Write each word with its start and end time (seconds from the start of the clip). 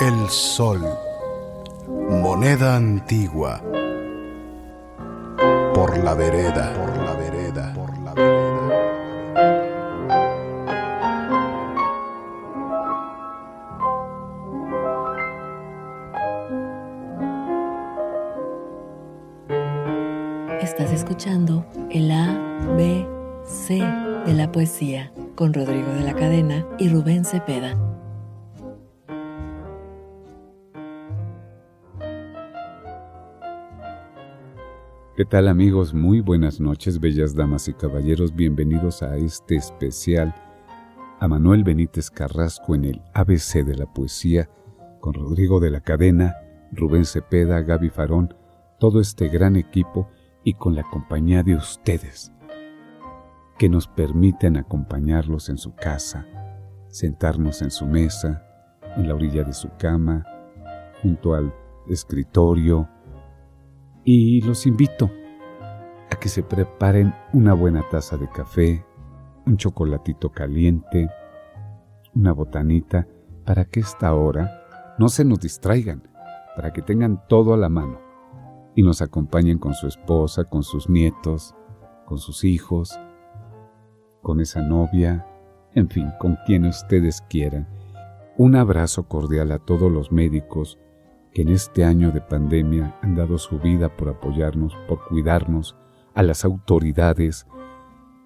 el 0.00 0.28
sol, 0.28 0.80
moneda 1.86 2.76
antigua, 2.76 3.60
por 5.72 5.96
la 5.98 6.14
vereda, 6.14 6.72
por 6.74 6.96
la 6.96 7.14
vereda, 7.14 7.72
por 7.74 7.98
la 7.98 8.14
vereda. 8.14 8.34
Estás 20.60 20.92
escuchando 20.92 21.64
el 21.90 22.10
A, 22.10 22.36
B, 22.76 23.06
C 23.44 23.76
de 24.26 24.34
la 24.34 24.50
poesía 24.50 25.12
con 25.36 25.52
Rodrigo 25.52 25.88
de 25.92 26.00
la 26.00 26.14
Cadena 26.14 26.66
y 26.78 26.88
Rubén 26.88 27.24
Cepeda. 27.24 27.93
¿Qué 35.16 35.24
tal 35.24 35.46
amigos? 35.46 35.94
Muy 35.94 36.20
buenas 36.20 36.58
noches, 36.58 36.98
bellas 36.98 37.36
damas 37.36 37.68
y 37.68 37.74
caballeros. 37.74 38.34
Bienvenidos 38.34 39.00
a 39.00 39.16
este 39.16 39.54
especial 39.54 40.34
a 41.20 41.28
Manuel 41.28 41.62
Benítez 41.62 42.10
Carrasco 42.10 42.74
en 42.74 42.84
el 42.84 43.02
ABC 43.14 43.64
de 43.64 43.76
la 43.76 43.86
poesía 43.86 44.50
con 44.98 45.14
Rodrigo 45.14 45.60
de 45.60 45.70
la 45.70 45.82
Cadena, 45.82 46.34
Rubén 46.72 47.04
Cepeda, 47.04 47.60
Gaby 47.60 47.90
Farón, 47.90 48.34
todo 48.80 49.00
este 49.00 49.28
gran 49.28 49.54
equipo 49.54 50.08
y 50.42 50.54
con 50.54 50.74
la 50.74 50.82
compañía 50.82 51.44
de 51.44 51.54
ustedes 51.54 52.32
que 53.56 53.68
nos 53.68 53.86
permiten 53.86 54.56
acompañarlos 54.56 55.48
en 55.48 55.58
su 55.58 55.76
casa, 55.76 56.26
sentarnos 56.88 57.62
en 57.62 57.70
su 57.70 57.86
mesa, 57.86 58.44
en 58.96 59.06
la 59.06 59.14
orilla 59.14 59.44
de 59.44 59.52
su 59.52 59.70
cama, 59.78 60.26
junto 61.02 61.34
al 61.34 61.54
escritorio, 61.88 62.88
y 64.04 64.42
los 64.42 64.66
invito 64.66 65.10
a 66.10 66.16
que 66.16 66.28
se 66.28 66.42
preparen 66.42 67.14
una 67.32 67.54
buena 67.54 67.82
taza 67.88 68.16
de 68.16 68.28
café, 68.28 68.84
un 69.46 69.56
chocolatito 69.56 70.30
caliente, 70.30 71.08
una 72.14 72.32
botanita, 72.32 73.08
para 73.44 73.64
que 73.64 73.80
esta 73.80 74.14
hora 74.14 74.94
no 74.98 75.08
se 75.08 75.24
nos 75.24 75.40
distraigan, 75.40 76.08
para 76.56 76.72
que 76.72 76.82
tengan 76.82 77.26
todo 77.28 77.52
a 77.54 77.56
la 77.56 77.68
mano 77.68 78.00
y 78.74 78.82
nos 78.82 79.02
acompañen 79.02 79.58
con 79.58 79.74
su 79.74 79.86
esposa, 79.86 80.44
con 80.44 80.62
sus 80.62 80.88
nietos, 80.88 81.54
con 82.06 82.18
sus 82.18 82.44
hijos, 82.44 82.98
con 84.22 84.40
esa 84.40 84.62
novia, 84.62 85.26
en 85.72 85.88
fin, 85.88 86.10
con 86.18 86.38
quien 86.46 86.64
ustedes 86.66 87.22
quieran. 87.28 87.68
Un 88.36 88.56
abrazo 88.56 89.08
cordial 89.08 89.52
a 89.52 89.58
todos 89.58 89.90
los 89.90 90.10
médicos 90.10 90.78
que 91.34 91.42
en 91.42 91.48
este 91.48 91.84
año 91.84 92.12
de 92.12 92.20
pandemia 92.20 92.96
han 93.02 93.16
dado 93.16 93.38
su 93.38 93.58
vida 93.58 93.94
por 93.94 94.08
apoyarnos, 94.08 94.72
por 94.86 95.04
cuidarnos, 95.08 95.76
a 96.14 96.22
las 96.22 96.44
autoridades, 96.44 97.44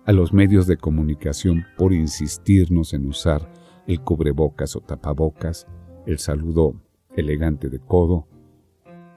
a 0.05 0.13
los 0.13 0.35
medios 0.35 0.67
de 0.67 0.77
comunicación 0.77 1.65
por 1.79 1.95
insistirnos 1.95 2.93
en 2.93 3.09
usar 3.09 3.51
el 3.87 4.03
cubrebocas 4.03 4.77
o 4.77 4.81
tapabocas, 4.83 5.67
el 6.05 6.19
saludo 6.19 6.75
elegante 7.17 7.71
de 7.71 7.79
codo. 7.79 8.29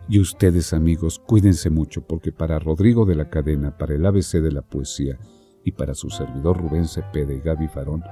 Y 0.07 0.19
ustedes 0.21 0.71
amigos, 0.71 1.19
cuídense 1.19 1.69
mucho 1.69 2.01
porque 2.01 2.31
para 2.31 2.59
Rodrigo 2.59 3.05
de 3.05 3.15
la 3.15 3.29
Cadena, 3.29 3.77
para 3.77 3.93
el 3.93 4.05
ABC 4.05 4.41
de 4.41 4.53
la 4.53 4.61
Poesía 4.61 5.19
y 5.65 5.73
para 5.73 5.93
su 5.95 6.09
servidor 6.09 6.57
Rubén 6.57 6.87
Cepeda 6.87 7.33
y 7.33 7.41
Gaby 7.41 7.67
Farón, 7.67 8.03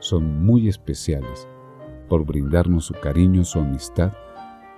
son 0.00 0.44
muy 0.44 0.68
especiales 0.68 1.46
por 2.08 2.26
brindarnos 2.26 2.86
su 2.86 2.94
cariño, 2.94 3.44
su 3.44 3.60
amistad 3.60 4.12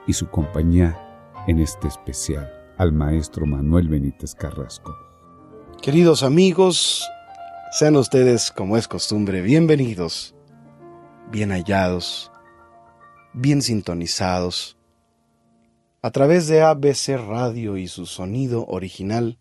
y 0.06 0.12
su 0.12 0.28
compañía 0.28 0.98
en 1.46 1.58
este 1.58 1.88
especial 1.88 2.50
al 2.78 2.92
maestro 2.92 3.46
Manuel 3.46 3.88
Benítez 3.88 4.34
Carrasco. 4.34 4.96
Queridos 5.80 6.22
amigos, 6.22 7.04
sean 7.72 7.96
ustedes, 7.96 8.50
como 8.50 8.76
es 8.76 8.88
costumbre, 8.88 9.42
bienvenidos, 9.42 10.34
bien 11.30 11.50
hallados, 11.50 12.30
bien 13.32 13.62
sintonizados, 13.62 14.76
a 16.02 16.10
través 16.10 16.48
de 16.48 16.62
ABC 16.62 17.16
Radio 17.16 17.76
y 17.76 17.86
su 17.88 18.06
sonido 18.06 18.66
original, 18.66 19.38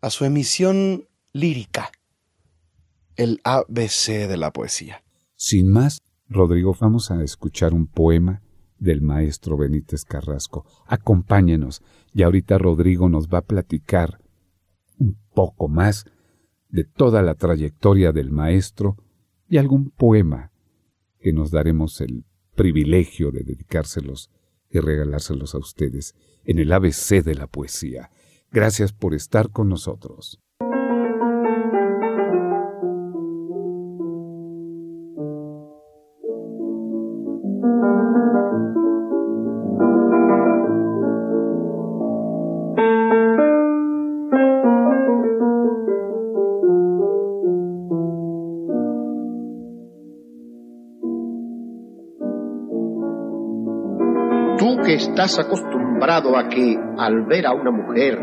a 0.00 0.10
su 0.10 0.24
emisión 0.24 1.08
lírica, 1.32 1.90
el 3.16 3.40
ABC 3.44 4.28
de 4.28 4.36
la 4.36 4.52
poesía. 4.52 5.02
Sin 5.36 5.70
más, 5.70 6.00
Rodrigo, 6.28 6.76
vamos 6.80 7.10
a 7.10 7.22
escuchar 7.22 7.72
un 7.72 7.86
poema 7.86 8.42
del 8.80 9.02
maestro 9.02 9.56
Benítez 9.56 10.04
Carrasco. 10.04 10.64
Acompáñenos 10.86 11.82
y 12.12 12.22
ahorita 12.22 12.58
Rodrigo 12.58 13.08
nos 13.08 13.28
va 13.28 13.38
a 13.38 13.46
platicar 13.46 14.20
un 14.98 15.16
poco 15.32 15.68
más 15.68 16.06
de 16.68 16.84
toda 16.84 17.22
la 17.22 17.34
trayectoria 17.34 18.12
del 18.12 18.30
maestro 18.30 18.96
y 19.48 19.58
algún 19.58 19.90
poema 19.90 20.52
que 21.20 21.32
nos 21.32 21.50
daremos 21.50 22.00
el 22.00 22.24
privilegio 22.56 23.30
de 23.30 23.44
dedicárselos 23.44 24.30
y 24.70 24.80
regalárselos 24.80 25.54
a 25.54 25.58
ustedes 25.58 26.14
en 26.44 26.58
el 26.58 26.72
ABC 26.72 27.22
de 27.22 27.34
la 27.34 27.46
poesía. 27.46 28.10
Gracias 28.50 28.92
por 28.92 29.14
estar 29.14 29.50
con 29.50 29.68
nosotros. 29.68 30.40
Acostumbrado 55.38 56.36
a 56.36 56.48
que, 56.48 56.78
al 56.98 57.24
ver 57.26 57.46
a 57.46 57.52
una 57.52 57.70
mujer, 57.70 58.18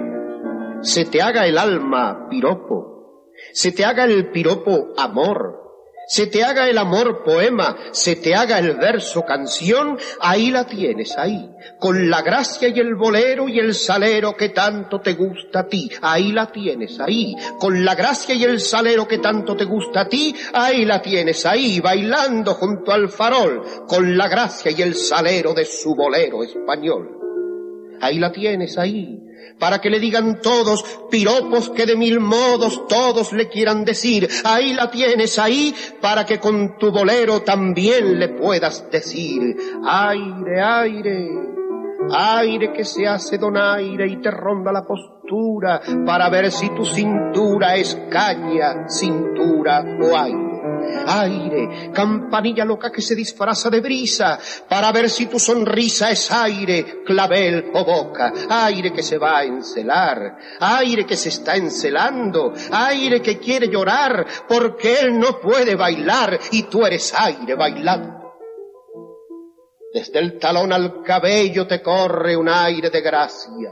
se 0.82 1.06
te 1.06 1.22
haga 1.22 1.46
el 1.48 1.58
alma 1.58 2.28
piropo, 2.30 3.32
se 3.54 3.72
te 3.72 3.86
haga 3.86 4.06
el 4.06 4.32
piropo 4.32 4.90
amor, 4.98 5.67
se 6.08 6.28
te 6.28 6.44
haga 6.44 6.70
el 6.70 6.78
amor 6.78 7.24
poema, 7.24 7.78
se 7.92 8.16
te 8.16 8.34
haga 8.34 8.60
el 8.60 8.76
verso 8.76 9.24
canción, 9.24 9.98
ahí 10.22 10.52
la 10.52 10.66
tienes, 10.66 11.18
ahí, 11.18 11.50
con 11.80 12.10
la 12.10 12.22
gracia 12.22 12.70
y 12.70 12.80
el 12.80 12.96
bolero 12.96 13.50
y 13.50 13.60
el 13.60 13.74
salero 13.74 14.36
que 14.36 14.50
tanto 14.50 15.02
te 15.02 15.14
gusta 15.14 15.60
a 15.60 15.68
ti, 15.68 15.92
ahí 16.02 16.32
la 16.32 16.52
tienes, 16.52 17.00
ahí, 17.00 17.36
con 17.60 17.84
la 17.84 17.96
gracia 17.96 18.34
y 18.34 18.44
el 18.44 18.60
salero 18.60 19.08
que 19.08 19.20
tanto 19.20 19.56
te 19.56 19.66
gusta 19.66 20.02
a 20.02 20.10
ti, 20.10 20.34
ahí 20.54 20.86
la 20.86 21.02
tienes, 21.02 21.46
ahí, 21.46 21.80
bailando 21.80 22.54
junto 22.54 22.92
al 22.92 23.10
farol, 23.10 23.62
con 23.88 24.18
la 24.18 24.28
gracia 24.28 24.72
y 24.72 24.82
el 24.82 24.96
salero 24.96 25.54
de 25.54 25.66
su 25.66 25.94
bolero 25.94 26.44
español. 26.44 27.18
Ahí 28.00 28.20
la 28.20 28.32
tienes, 28.32 28.78
ahí, 28.78 29.27
para 29.60 29.80
que 29.80 29.90
le 29.90 30.00
digan 30.00 30.42
todos 30.42 30.84
piropos 31.10 31.70
que 31.70 31.86
de 31.86 31.96
mil 31.96 32.20
modos 32.20 32.88
todos 32.88 33.34
le 33.34 33.48
quieran 33.50 33.86
decir. 33.86 34.28
Ahí 34.44 34.74
la 34.74 34.90
tienes, 34.90 35.40
ahí, 35.40 35.74
para 36.02 36.26
que 36.26 36.40
con 36.40 36.78
tu 36.78 36.92
bolero 36.92 37.42
también 37.42 38.20
le 38.20 38.30
puedas 38.30 38.90
decir. 38.92 39.56
Aire, 39.86 40.62
aire, 40.62 41.30
aire 42.12 42.74
que 42.74 42.86
se 42.86 43.08
hace 43.08 43.38
donaire 43.38 44.08
y 44.08 44.18
te 44.22 44.32
ronda 44.32 44.72
la 44.72 44.86
postura 44.86 45.82
para 46.06 46.30
ver 46.30 46.52
si 46.52 46.70
tu 46.70 46.86
cintura 46.86 47.76
es 47.76 47.98
caña, 48.10 48.88
cintura 48.88 49.84
o 50.02 50.18
aire 50.18 50.47
aire, 51.08 51.92
campanilla 51.94 52.66
loca 52.66 52.92
que 52.92 53.02
se 53.02 53.16
disfraza 53.16 53.70
de 53.70 53.82
brisa, 53.82 54.40
para 54.68 54.92
ver 54.92 55.10
si 55.10 55.28
tu 55.28 55.40
sonrisa 55.40 56.12
es 56.12 56.32
aire, 56.32 57.04
clavel 57.06 57.72
o 57.74 57.86
boca, 57.86 58.34
aire 58.50 58.92
que 58.92 59.04
se 59.04 59.18
va 59.18 59.40
a 59.40 59.44
encelar, 59.44 60.38
aire 60.60 61.06
que 61.06 61.16
se 61.16 61.30
está 61.30 61.56
encelando, 61.56 62.54
aire 62.72 63.22
que 63.22 63.38
quiere 63.38 63.68
llorar 63.68 64.26
porque 64.48 65.00
él 65.02 65.20
no 65.20 65.40
puede 65.40 65.76
bailar 65.76 66.40
y 66.52 66.64
tú 66.64 66.86
eres 66.86 67.14
aire 67.18 67.56
bailando. 67.56 68.16
Desde 69.94 70.20
el 70.20 70.38
talón 70.38 70.74
al 70.74 71.02
cabello 71.02 71.66
te 71.66 71.82
corre 71.82 72.36
un 72.36 72.50
aire 72.50 72.90
de 72.90 73.02
gracia 73.02 73.72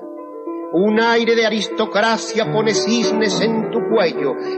un 0.77 0.99
aire 0.99 1.35
de 1.35 1.45
aristocracia 1.45 2.51
pone 2.51 2.73
cisnes 2.73 3.39
en 3.39 3.71
tu 3.71 3.84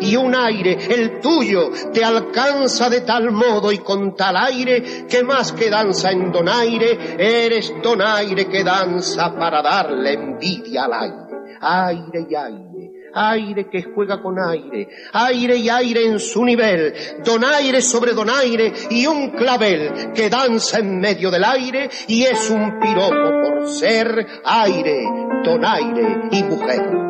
y 0.02 0.16
un 0.16 0.36
aire, 0.36 0.78
el 0.90 1.20
tuyo, 1.20 1.70
te 1.94 2.04
alcanza 2.04 2.90
de 2.90 3.02
tal 3.02 3.32
modo 3.32 3.72
y 3.72 3.80
con 3.80 4.16
tal 4.16 4.36
aire 4.36 5.06
que 5.08 5.24
más 5.24 5.52
que 5.52 5.70
danza 5.70 6.12
en 6.12 6.32
donaire, 6.32 7.16
eres 7.18 7.74
donaire 7.82 8.48
que 8.48 8.64
danza 8.64 9.34
para 9.38 9.62
darle 9.62 10.14
envidia 10.14 10.86
al 10.86 10.94
aire. 10.94 11.28
Aire 11.60 12.28
y 12.30 12.36
aire 12.36 12.88
aire 13.14 13.68
que 13.70 13.84
juega 13.84 14.22
con 14.22 14.38
aire, 14.40 14.90
aire 15.14 15.58
y 15.58 15.70
aire 15.70 16.06
en 16.06 16.20
su 16.20 16.46
nivel, 16.46 16.94
donaire 17.24 17.82
sobre 17.82 18.14
donaire 18.14 18.72
y 18.92 19.08
un 19.08 19.32
clavel 19.32 20.14
que 20.14 20.30
danza 20.30 20.80
en 20.80 21.00
medio 21.00 21.32
del 21.32 21.44
aire 21.44 21.90
y 22.08 22.24
es 22.24 22.50
un 22.50 22.80
piropo 22.80 23.42
por 23.42 23.68
ser 23.70 24.28
aire, 24.46 25.04
donaire 25.44 26.30
y 26.32 26.44
mujer. 26.44 27.07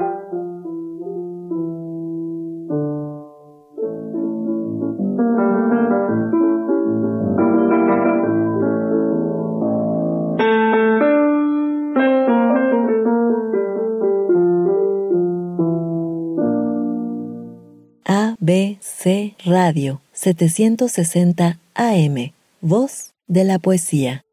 ABC 18.48 19.36
Radio 19.44 20.00
760 20.14 21.60
AM. 21.76 22.34
Voz 22.62 23.14
de 23.28 23.44
la 23.44 23.60
poesía. 23.60 24.24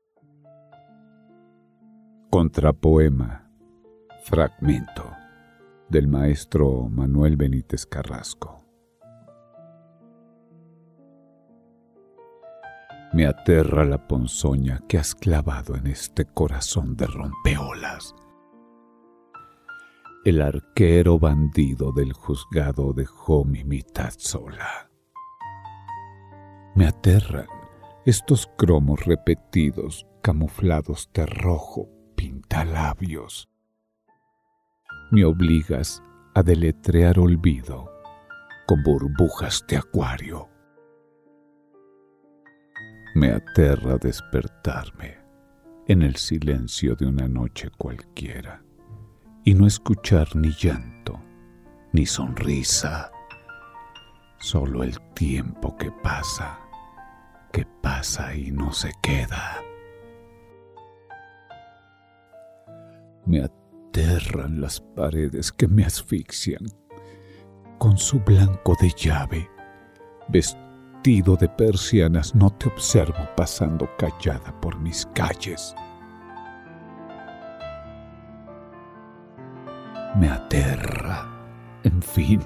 Contrapoema. 2.31 3.50
Fragmento. 4.22 5.11
Del 5.88 6.06
maestro 6.06 6.88
Manuel 6.88 7.37
Benítez 7.37 7.87
Carrasco. 7.87 8.62
Me 13.12 13.26
aterra 13.26 13.84
la 13.84 14.06
ponzoña 14.06 14.81
que 14.87 14.99
has 14.99 15.17
clavado 15.17 15.75
en 15.75 15.88
este 15.88 16.25
corazón 16.25 16.96
de 16.96 17.08
rompeolas 17.08 18.14
el 20.24 20.40
arquero 20.40 21.18
bandido 21.18 21.92
del 21.92 22.14
juzgado 22.14 22.94
dejó 22.94 23.44
mi 23.44 23.62
mitad 23.62 24.12
sola. 24.16 24.90
Me 26.74 26.86
aterran 26.86 27.46
estos 28.06 28.48
cromos 28.56 29.04
repetidos, 29.04 30.06
camuflados 30.22 31.10
de 31.12 31.26
rojo, 31.26 31.90
pintalabios. 32.16 33.50
Me 35.10 35.26
obligas 35.26 36.02
a 36.34 36.42
deletrear 36.42 37.18
olvido 37.18 37.92
con 38.66 38.82
burbujas 38.82 39.62
de 39.68 39.76
acuario. 39.76 40.48
Me 43.14 43.30
aterra 43.30 43.98
despertarme 43.98 45.18
en 45.86 46.00
el 46.00 46.16
silencio 46.16 46.96
de 46.96 47.06
una 47.06 47.28
noche 47.28 47.68
cualquiera 47.76 48.63
y 49.44 49.55
no 49.55 49.67
escuchar 49.67 50.35
ni 50.35 50.52
llanto, 50.52 51.20
ni 51.93 52.06
sonrisa, 52.06 53.12
solo 54.38 54.82
el 54.82 54.99
tiempo 55.12 55.76
que 55.76 55.93
pasa, 55.93 56.58
que 57.52 57.67
pasa 57.82 58.35
y 58.35 58.50
no 58.50 58.73
se 58.73 58.91
queda. 59.02 59.62
Me 63.26 63.43
aterran 63.43 64.62
las 64.62 64.81
paredes 64.81 65.52
que 65.52 65.69
me 65.69 65.85
asfixian 65.85 66.67
con 67.79 67.99
su 67.99 68.20
blanco 68.20 68.75
de 68.81 68.91
llave, 68.96 69.50
vestido 70.29 71.37
de 71.37 71.50
persianas, 71.50 72.35
no 72.35 72.49
te 72.49 72.69
observo 72.69 73.29
pasando 73.37 73.91
callada 73.99 74.58
por 74.62 74.81
mis 74.81 75.05
calles 75.14 75.75
me 80.14 80.28
aterra. 80.28 81.28
En 81.82 82.02
fin, 82.02 82.40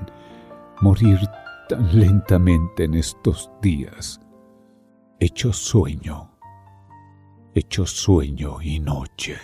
morir 0.81 1.19
tan 1.69 1.99
lentamente 1.99 2.85
en 2.85 2.94
estos 2.94 3.50
días, 3.61 4.20
hecho 5.20 5.53
sueño, 5.53 6.31
hecho 7.55 7.87
sueño 7.87 8.61
y 8.62 8.81
noche. 8.81 9.38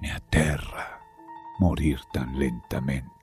Me 0.00 0.12
aterra 0.12 1.00
morir 1.58 2.00
tan 2.12 2.38
lentamente. 2.38 3.13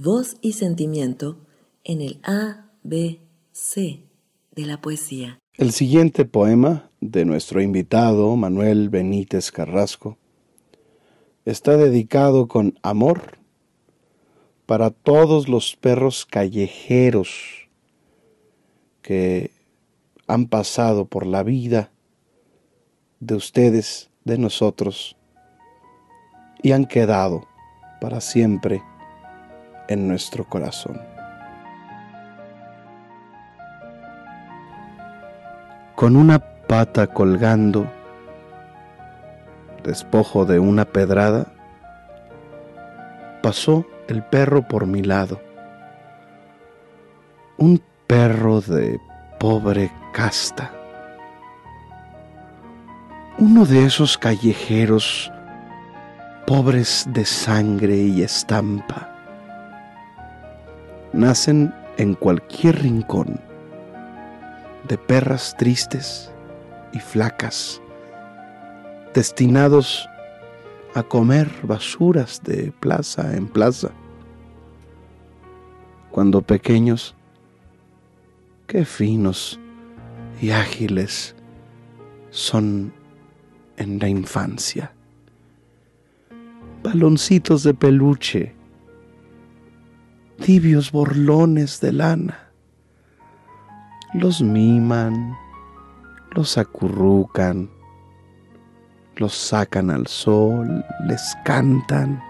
Voz 0.00 0.36
y 0.40 0.52
sentimiento 0.52 1.38
en 1.84 2.00
el 2.00 2.20
A, 2.22 2.70
B, 2.82 3.20
C 3.52 4.02
de 4.54 4.66
la 4.66 4.80
poesía. 4.80 5.38
El 5.54 5.72
siguiente 5.72 6.24
poema 6.24 6.90
de 7.00 7.24
nuestro 7.24 7.60
invitado 7.60 8.34
Manuel 8.36 8.88
Benítez 8.88 9.50
Carrasco 9.50 10.16
está 11.44 11.76
dedicado 11.76 12.48
con 12.48 12.78
amor 12.82 13.38
para 14.66 14.90
todos 14.90 15.48
los 15.48 15.76
perros 15.76 16.26
callejeros 16.26 17.68
que 19.02 19.50
han 20.26 20.46
pasado 20.46 21.06
por 21.06 21.26
la 21.26 21.42
vida 21.42 21.90
de 23.20 23.34
ustedes, 23.34 24.10
de 24.24 24.38
nosotros, 24.38 25.16
y 26.62 26.72
han 26.72 26.86
quedado 26.86 27.46
para 28.00 28.20
siempre 28.20 28.82
en 29.88 30.06
nuestro 30.06 30.44
corazón. 30.44 31.00
Con 35.94 36.14
una 36.14 36.38
pata 36.38 37.08
colgando, 37.08 37.90
despojo 39.82 40.44
de 40.44 40.60
una 40.60 40.84
pedrada, 40.84 41.46
pasó 43.42 43.84
el 44.06 44.22
perro 44.22 44.68
por 44.68 44.86
mi 44.86 45.02
lado. 45.02 45.40
Un 47.56 47.82
perro 48.06 48.60
de 48.60 49.00
pobre 49.40 49.90
casta. 50.12 50.72
Uno 53.38 53.64
de 53.64 53.84
esos 53.84 54.18
callejeros 54.18 55.32
pobres 56.46 57.06
de 57.12 57.24
sangre 57.24 57.96
y 57.96 58.22
estampa 58.22 59.17
nacen 61.12 61.74
en 61.96 62.14
cualquier 62.14 62.82
rincón 62.82 63.40
de 64.86 64.96
perras 64.96 65.56
tristes 65.58 66.30
y 66.92 67.00
flacas, 67.00 67.80
destinados 69.14 70.08
a 70.94 71.02
comer 71.02 71.50
basuras 71.62 72.42
de 72.42 72.72
plaza 72.72 73.36
en 73.36 73.46
plaza. 73.46 73.90
Cuando 76.10 76.42
pequeños, 76.42 77.14
qué 78.66 78.84
finos 78.84 79.60
y 80.40 80.50
ágiles 80.50 81.34
son 82.30 82.92
en 83.76 83.98
la 83.98 84.08
infancia. 84.08 84.92
Baloncitos 86.82 87.62
de 87.62 87.74
peluche, 87.74 88.54
tibios 90.38 90.92
borlones 90.92 91.80
de 91.80 91.92
lana, 91.92 92.50
los 94.14 94.40
miman, 94.40 95.36
los 96.32 96.56
acurrucan, 96.58 97.70
los 99.16 99.34
sacan 99.34 99.90
al 99.90 100.06
sol, 100.06 100.84
les 101.06 101.36
cantan. 101.44 102.22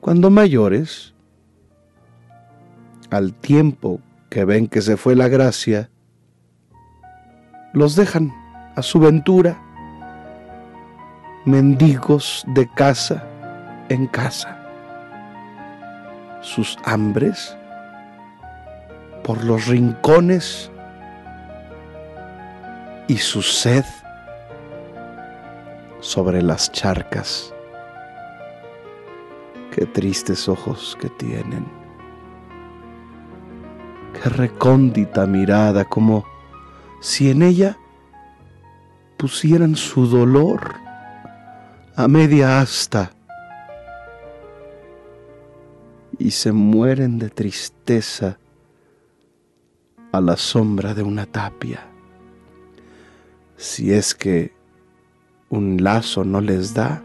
Cuando 0.00 0.30
mayores, 0.30 1.14
al 3.10 3.34
tiempo 3.34 4.00
que 4.30 4.44
ven 4.44 4.68
que 4.68 4.82
se 4.82 4.96
fue 4.96 5.16
la 5.16 5.28
gracia, 5.28 5.90
los 7.72 7.96
dejan 7.96 8.32
a 8.76 8.82
su 8.82 9.00
ventura, 9.00 9.60
mendigos 11.44 12.44
de 12.48 12.68
casa 12.74 13.24
en 13.88 14.06
casa. 14.06 14.57
Sus 16.40 16.78
hambres 16.84 17.56
por 19.24 19.44
los 19.44 19.66
rincones 19.66 20.70
y 23.08 23.16
su 23.16 23.42
sed 23.42 23.84
sobre 26.00 26.42
las 26.42 26.70
charcas. 26.72 27.52
Qué 29.70 29.86
tristes 29.86 30.48
ojos 30.48 30.96
que 31.00 31.08
tienen. 31.08 31.66
Qué 34.14 34.28
recóndita 34.28 35.26
mirada, 35.26 35.84
como 35.84 36.24
si 37.00 37.30
en 37.30 37.42
ella 37.42 37.76
pusieran 39.16 39.76
su 39.76 40.06
dolor 40.06 40.74
a 41.96 42.08
media 42.08 42.60
asta 42.60 43.10
y 46.18 46.32
se 46.32 46.52
mueren 46.52 47.18
de 47.18 47.30
tristeza 47.30 48.38
a 50.12 50.20
la 50.20 50.36
sombra 50.36 50.94
de 50.94 51.02
una 51.02 51.26
tapia. 51.26 51.86
Si 53.56 53.92
es 53.92 54.14
que 54.14 54.52
un 55.50 55.82
lazo 55.82 56.24
no 56.24 56.40
les 56.40 56.74
da 56.74 57.02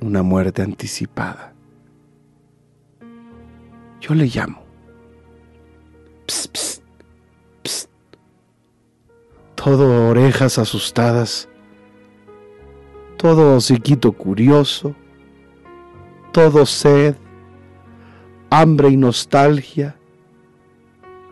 una 0.00 0.22
muerte 0.22 0.62
anticipada. 0.62 1.52
Yo 4.00 4.14
le 4.14 4.26
llamo. 4.26 4.62
Psst, 6.26 6.52
psst, 6.52 6.82
psst. 7.62 7.90
Todo 9.56 10.08
orejas 10.08 10.58
asustadas, 10.58 11.48
todo 13.18 13.56
hociquito 13.56 14.12
curioso, 14.12 14.94
todo 16.32 16.66
sed, 16.66 17.16
hambre 18.50 18.90
y 18.90 18.96
nostalgia. 18.96 19.96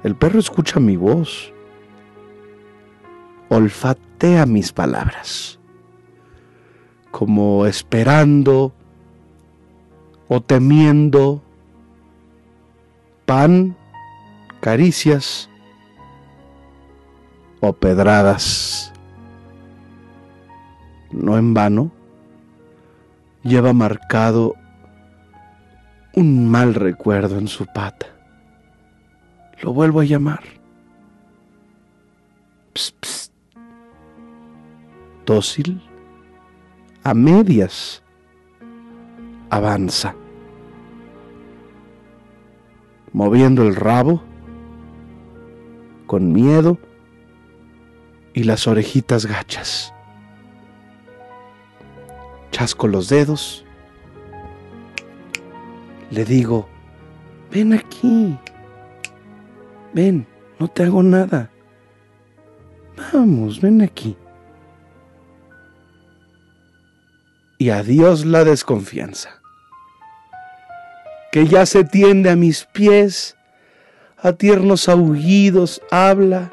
El 0.02 0.17
perro 0.17 0.38
escucha 0.38 0.81
mi 0.81 0.97
voz, 0.97 1.52
olfatea 3.49 4.47
mis 4.47 4.73
palabras, 4.73 5.59
como 7.11 7.67
esperando 7.67 8.73
o 10.28 10.40
temiendo 10.40 11.43
pan, 13.26 13.76
caricias 14.61 15.49
o 17.61 17.73
pedradas. 17.73 18.93
No 21.11 21.38
en 21.38 21.55
vano, 21.55 21.90
lleva 23.43 23.73
marcado 23.73 24.55
un 26.19 26.51
mal 26.51 26.75
recuerdo 26.75 27.39
en 27.39 27.47
su 27.47 27.65
pata. 27.65 28.07
Lo 29.63 29.73
vuelvo 29.73 30.01
a 30.01 30.05
llamar. 30.05 30.43
Psst, 32.75 32.97
psst. 33.01 33.33
Dócil, 35.25 35.81
a 37.05 37.15
medias, 37.15 38.03
avanza. 39.49 40.17
Moviendo 43.13 43.63
el 43.63 43.77
rabo, 43.77 44.21
con 46.07 46.33
miedo 46.33 46.79
y 48.35 48.43
las 48.43 48.67
orejitas 48.67 49.25
gachas. 49.25 49.95
Chasco 52.51 52.89
los 52.89 53.09
dedos. 53.09 53.68
Le 56.11 56.25
digo, 56.25 56.69
ven 57.50 57.73
aquí. 57.73 58.38
Ven, 59.93 60.27
no 60.59 60.69
te 60.69 60.85
hago 60.85 61.03
nada. 61.03 61.50
Vamos, 63.12 63.61
ven 63.61 63.83
aquí. 63.83 64.17
Y 67.59 67.71
adiós 67.71 68.25
la 68.25 68.45
desconfianza, 68.45 69.41
que 71.33 71.47
ya 71.47 71.67
se 71.67 71.83
tiende 71.85 72.31
a 72.31 72.37
mis 72.37 72.65
pies, 72.67 73.37
a 74.17 74.33
tiernos 74.33 74.88
aullidos 74.88 75.83
habla, 75.91 76.53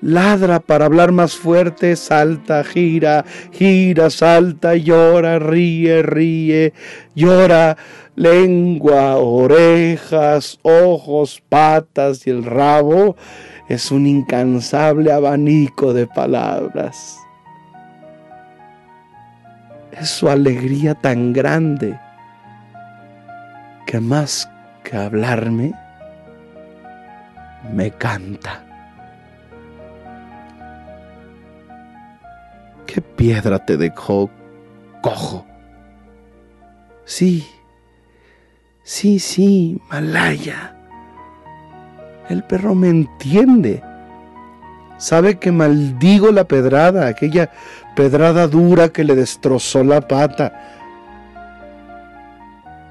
ladra 0.00 0.60
para 0.60 0.86
hablar 0.86 1.12
más 1.12 1.34
fuerte, 1.36 1.96
salta, 1.96 2.64
gira, 2.64 3.24
gira, 3.52 4.10
salta, 4.10 4.74
llora, 4.74 5.38
ríe, 5.38 6.02
ríe, 6.02 6.72
llora, 7.14 7.76
lengua, 8.14 9.16
orejas, 9.16 10.58
ojos, 10.62 11.42
patas 11.48 12.26
y 12.26 12.30
el 12.30 12.44
rabo 12.44 13.16
es 13.68 13.90
un 13.90 14.06
incansable 14.06 15.12
abanico 15.12 15.92
de 15.92 16.06
palabras. 16.06 17.18
Es 19.92 20.10
su 20.10 20.28
alegría 20.28 20.94
tan 20.94 21.32
grande 21.32 21.98
que 23.86 24.00
más 24.00 24.48
que 24.84 24.96
hablarme, 24.96 25.72
me 27.72 27.90
canta. 27.90 28.67
¿Qué 32.88 33.02
piedra 33.02 33.58
te 33.66 33.76
dejó 33.76 34.30
cojo? 35.02 35.46
Sí, 37.04 37.46
sí, 38.82 39.18
sí, 39.18 39.78
Malaya. 39.90 40.74
El 42.30 42.42
perro 42.44 42.74
me 42.74 42.88
entiende. 42.88 43.82
Sabe 44.96 45.38
que 45.38 45.52
maldigo 45.52 46.32
la 46.32 46.44
pedrada, 46.44 47.08
aquella 47.08 47.50
pedrada 47.94 48.48
dura 48.48 48.88
que 48.88 49.04
le 49.04 49.14
destrozó 49.14 49.84
la 49.84 50.00
pata. 50.00 50.52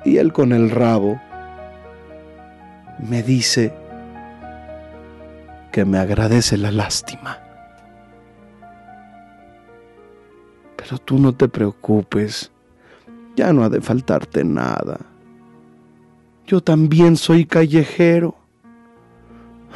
Y 0.06 0.18
él 0.18 0.32
con 0.32 0.54
el 0.54 0.70
rabo 0.70 1.20
me 3.00 3.24
dice 3.24 3.74
que 5.72 5.86
me 5.86 5.98
agradece 5.98 6.56
la 6.56 6.72
lástima. 6.72 7.47
Pero 10.88 11.00
tú 11.00 11.20
no 11.20 11.34
te 11.36 11.50
preocupes, 11.50 12.50
ya 13.36 13.52
no 13.52 13.66
ha 13.66 13.70
de 13.70 13.82
faltarte 13.82 14.46
nada. 14.46 14.98
Yo 16.46 16.62
también 16.62 17.18
soy 17.18 17.46
callejero, 17.46 18.38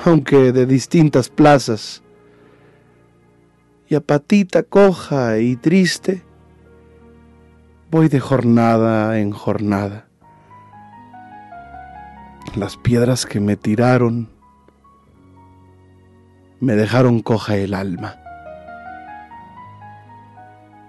aunque 0.05 0.53
de 0.53 0.65
distintas 0.65 1.27
plazas. 1.27 2.01
Y 3.89 3.95
a 3.95 3.99
patita 3.99 4.63
coja 4.63 5.37
y 5.39 5.57
triste, 5.57 6.23
voy 7.89 8.07
de 8.07 8.21
jornada 8.21 9.19
en 9.19 9.31
jornada. 9.31 10.07
Las 12.55 12.77
piedras 12.77 13.25
que 13.25 13.41
me 13.41 13.57
tiraron 13.57 14.29
me 16.61 16.77
dejaron 16.77 17.21
coja 17.21 17.57
el 17.57 17.73
alma. 17.73 18.20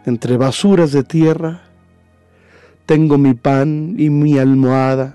Entre 0.05 0.37
basuras 0.37 0.93
de 0.93 1.05
tierra 1.05 1.63
tengo 2.87 3.19
mi 3.19 3.35
pan 3.35 3.95
y 3.99 4.11
mi 4.11 4.39
almohada. 4.39 5.15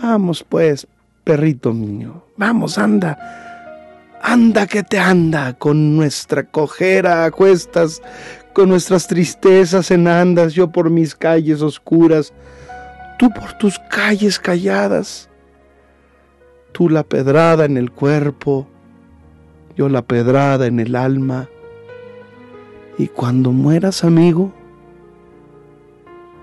Vamos 0.00 0.44
pues, 0.48 0.86
perrito 1.24 1.72
mío, 1.72 2.24
vamos, 2.36 2.78
anda. 2.78 3.18
Anda 4.22 4.66
que 4.66 4.82
te 4.82 4.98
anda, 4.98 5.52
con 5.54 5.96
nuestra 5.96 6.44
cojera 6.44 7.24
a 7.24 7.30
cuestas, 7.30 8.02
con 8.52 8.68
nuestras 8.68 9.06
tristezas 9.06 9.90
en 9.90 10.08
andas, 10.08 10.54
yo 10.54 10.72
por 10.72 10.90
mis 10.90 11.14
calles 11.14 11.62
oscuras, 11.62 12.32
tú 13.18 13.30
por 13.30 13.52
tus 13.58 13.78
calles 13.90 14.40
calladas, 14.40 15.28
tú 16.72 16.88
la 16.88 17.04
pedrada 17.04 17.64
en 17.64 17.76
el 17.76 17.92
cuerpo, 17.92 18.66
yo 19.76 19.88
la 19.88 20.02
pedrada 20.02 20.66
en 20.66 20.80
el 20.80 20.96
alma, 20.96 21.48
y 22.98 23.06
cuando 23.06 23.52
mueras 23.52 24.02
amigo, 24.02 24.52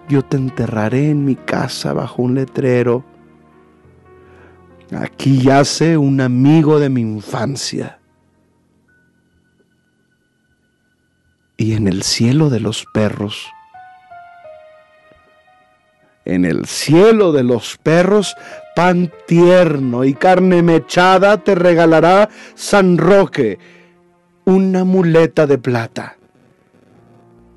yo 0.08 0.24
te 0.24 0.38
enterraré 0.38 1.10
en 1.10 1.26
mi 1.26 1.36
casa 1.36 1.92
bajo 1.92 2.22
un 2.22 2.36
letrero. 2.36 3.04
Aquí 4.98 5.42
yace 5.42 5.98
un 5.98 6.22
amigo 6.22 6.80
de 6.80 6.90
mi 6.90 7.02
infancia. 7.02 8.00
Y 11.58 11.74
en 11.74 11.90
el 11.90 12.04
cielo 12.04 12.50
de 12.50 12.62
los 12.62 12.86
perros, 12.94 13.48
en 16.24 16.46
el 16.46 16.66
cielo 16.66 17.34
de 17.34 17.44
los 17.44 17.78
perros, 17.78 18.34
pan 18.76 19.12
tierno 19.28 20.06
y 20.06 20.14
carne 20.14 20.62
mechada 20.62 21.38
te 21.38 21.54
regalará 21.56 22.30
San 22.56 22.98
Roque, 22.98 23.60
una 24.46 24.86
muleta 24.86 25.48
de 25.48 25.58
plata. 25.58 26.18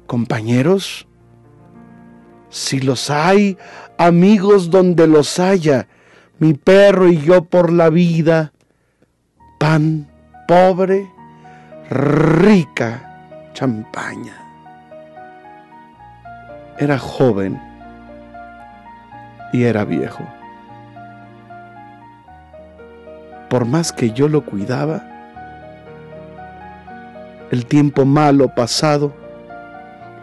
Compañeros, 0.09 1.07
si 2.49 2.81
los 2.81 3.11
hay, 3.11 3.59
amigos 3.99 4.71
donde 4.71 5.07
los 5.07 5.39
haya, 5.39 5.87
mi 6.39 6.55
perro 6.55 7.09
y 7.09 7.19
yo 7.19 7.45
por 7.45 7.71
la 7.71 7.91
vida, 7.91 8.55
pan 9.59 10.11
pobre, 10.47 11.13
rica 11.91 13.51
champaña. 13.53 14.35
Era 16.79 16.99
joven 16.99 17.61
y 19.53 19.65
era 19.65 19.85
viejo. 19.85 20.25
Por 23.51 23.67
más 23.67 23.93
que 23.93 24.13
yo 24.13 24.27
lo 24.27 24.43
cuidaba, 24.47 25.03
el 27.51 27.67
tiempo 27.67 28.07
malo 28.07 28.55
pasado 28.55 29.18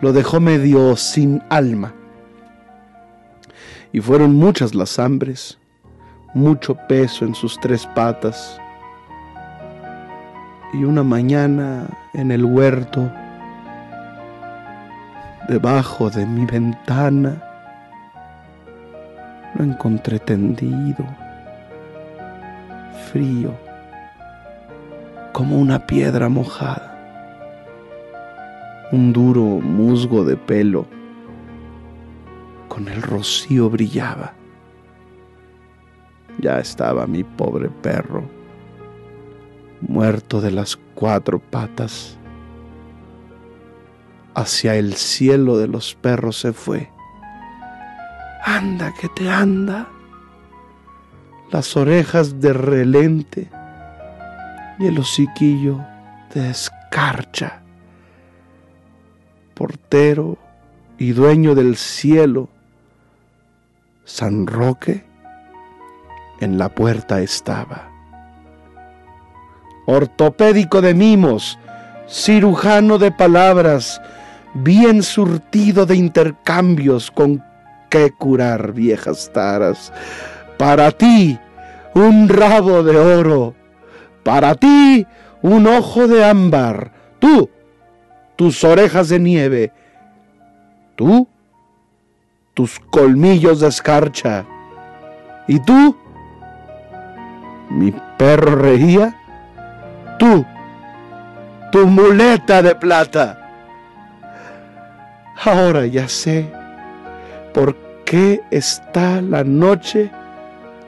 lo 0.01 0.13
dejó 0.13 0.39
medio 0.39 0.95
sin 0.95 1.41
alma 1.49 1.93
y 3.95 4.01
fueron 4.01 4.35
muchas 4.35 4.75
las 4.75 4.99
hambres, 4.99 5.57
mucho 6.33 6.75
peso 6.75 7.23
en 7.23 7.33
sus 7.33 7.57
tres 7.61 7.87
patas. 7.95 8.59
Y 10.73 10.83
una 10.83 11.01
mañana 11.01 11.87
en 12.13 12.29
el 12.29 12.43
huerto, 12.43 13.09
debajo 15.47 16.09
de 16.09 16.25
mi 16.25 16.45
ventana, 16.45 17.41
lo 19.57 19.63
encontré 19.63 20.19
tendido, 20.19 21.05
frío, 23.13 23.53
como 25.31 25.57
una 25.57 25.87
piedra 25.87 26.27
mojada, 26.27 26.94
un 28.91 29.11
duro 29.13 29.41
musgo 29.41 30.23
de 30.23 30.37
pelo 30.37 30.85
con 32.67 32.87
el 32.87 33.01
rocío 33.01 33.69
brillaba. 33.69 34.33
Ya 36.39 36.59
estaba 36.59 37.07
mi 37.07 37.23
pobre 37.23 37.69
perro, 37.69 38.23
muerto 39.81 40.41
de 40.41 40.51
las 40.51 40.77
cuatro 40.93 41.39
patas. 41.39 42.17
Hacia 44.35 44.75
el 44.75 44.93
cielo 44.95 45.57
de 45.57 45.67
los 45.67 45.95
perros 45.95 46.37
se 46.37 46.51
fue. 46.51 46.91
Anda 48.43 48.93
que 48.99 49.07
te 49.09 49.29
anda. 49.29 49.87
Las 51.51 51.77
orejas 51.77 52.41
de 52.41 52.51
relente 52.51 53.49
y 54.77 54.87
el 54.87 54.99
hociquillo 54.99 55.79
de 56.33 56.49
escarcha. 56.49 57.64
Portero 59.55 60.37
y 60.97 61.13
dueño 61.13 61.55
del 61.55 61.77
cielo, 61.77 62.49
San 64.03 64.47
Roque 64.47 65.05
en 66.41 66.57
la 66.57 66.67
puerta 66.67 67.21
estaba. 67.21 67.89
Ortopédico 69.87 70.81
de 70.81 70.93
mimos, 70.93 71.57
cirujano 72.07 72.97
de 72.97 73.11
palabras, 73.11 74.01
bien 74.53 75.01
surtido 75.01 75.85
de 75.85 75.95
intercambios 75.95 77.09
con 77.09 77.41
qué 77.89 78.11
curar 78.11 78.73
viejas 78.73 79.31
taras. 79.33 79.93
Para 80.57 80.91
ti, 80.91 81.39
un 81.93 82.27
rabo 82.27 82.83
de 82.83 82.97
oro. 82.97 83.55
Para 84.23 84.55
ti, 84.55 85.07
un 85.41 85.65
ojo 85.65 86.09
de 86.09 86.25
ámbar. 86.25 86.91
Tú, 87.19 87.49
tus 88.35 88.63
orejas 88.63 89.09
de 89.09 89.19
nieve. 89.19 89.71
Tú, 90.95 91.27
tus 92.53 92.79
colmillos 92.79 93.59
de 93.59 93.67
escarcha. 93.67 94.45
¿Y 95.47 95.59
tú? 95.59 95.95
Mi 97.69 97.93
perro 98.17 98.55
reía. 98.55 99.15
Tú, 100.17 100.45
tu 101.71 101.85
muleta 101.87 102.61
de 102.61 102.75
plata. 102.75 103.41
Ahora 105.43 105.85
ya 105.85 106.07
sé 106.07 106.49
por 107.53 107.75
qué 108.05 108.41
está 108.51 109.21
la 109.21 109.43
noche 109.43 110.09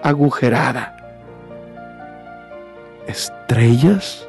agujerada. 0.02 0.96
¿Estrellas? 3.08 4.28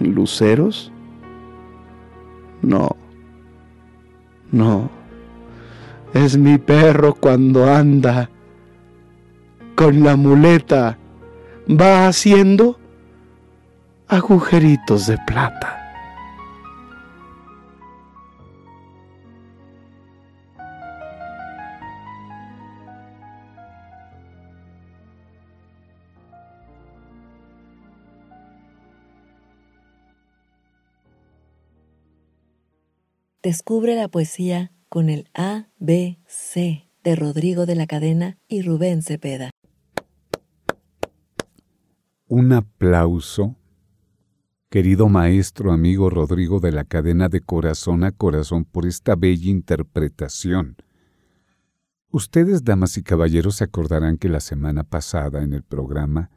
¿Luceros? 0.00 0.92
No, 2.62 2.96
no. 4.50 4.90
Es 6.14 6.36
mi 6.36 6.58
perro 6.58 7.14
cuando 7.14 7.70
anda 7.70 8.30
con 9.74 10.02
la 10.02 10.16
muleta, 10.16 10.98
va 11.68 12.08
haciendo 12.08 12.80
agujeritos 14.08 15.06
de 15.06 15.18
plata. 15.26 15.77
Descubre 33.48 33.96
la 33.96 34.08
poesía 34.08 34.72
con 34.90 35.08
el 35.08 35.30
ABC 35.32 36.84
de 37.02 37.16
Rodrigo 37.16 37.64
de 37.64 37.76
la 37.76 37.86
Cadena 37.86 38.36
y 38.46 38.60
Rubén 38.60 39.00
Cepeda. 39.00 39.48
Un 42.26 42.52
aplauso, 42.52 43.56
querido 44.68 45.08
maestro 45.08 45.72
amigo 45.72 46.10
Rodrigo 46.10 46.60
de 46.60 46.72
la 46.72 46.84
Cadena 46.84 47.30
de 47.30 47.40
corazón 47.40 48.04
a 48.04 48.12
corazón 48.12 48.66
por 48.66 48.84
esta 48.84 49.16
bella 49.16 49.48
interpretación. 49.48 50.76
Ustedes, 52.10 52.64
damas 52.64 52.98
y 52.98 53.02
caballeros, 53.02 53.56
se 53.56 53.64
acordarán 53.64 54.18
que 54.18 54.28
la 54.28 54.40
semana 54.40 54.84
pasada 54.84 55.42
en 55.42 55.54
el 55.54 55.62
programa 55.62 56.30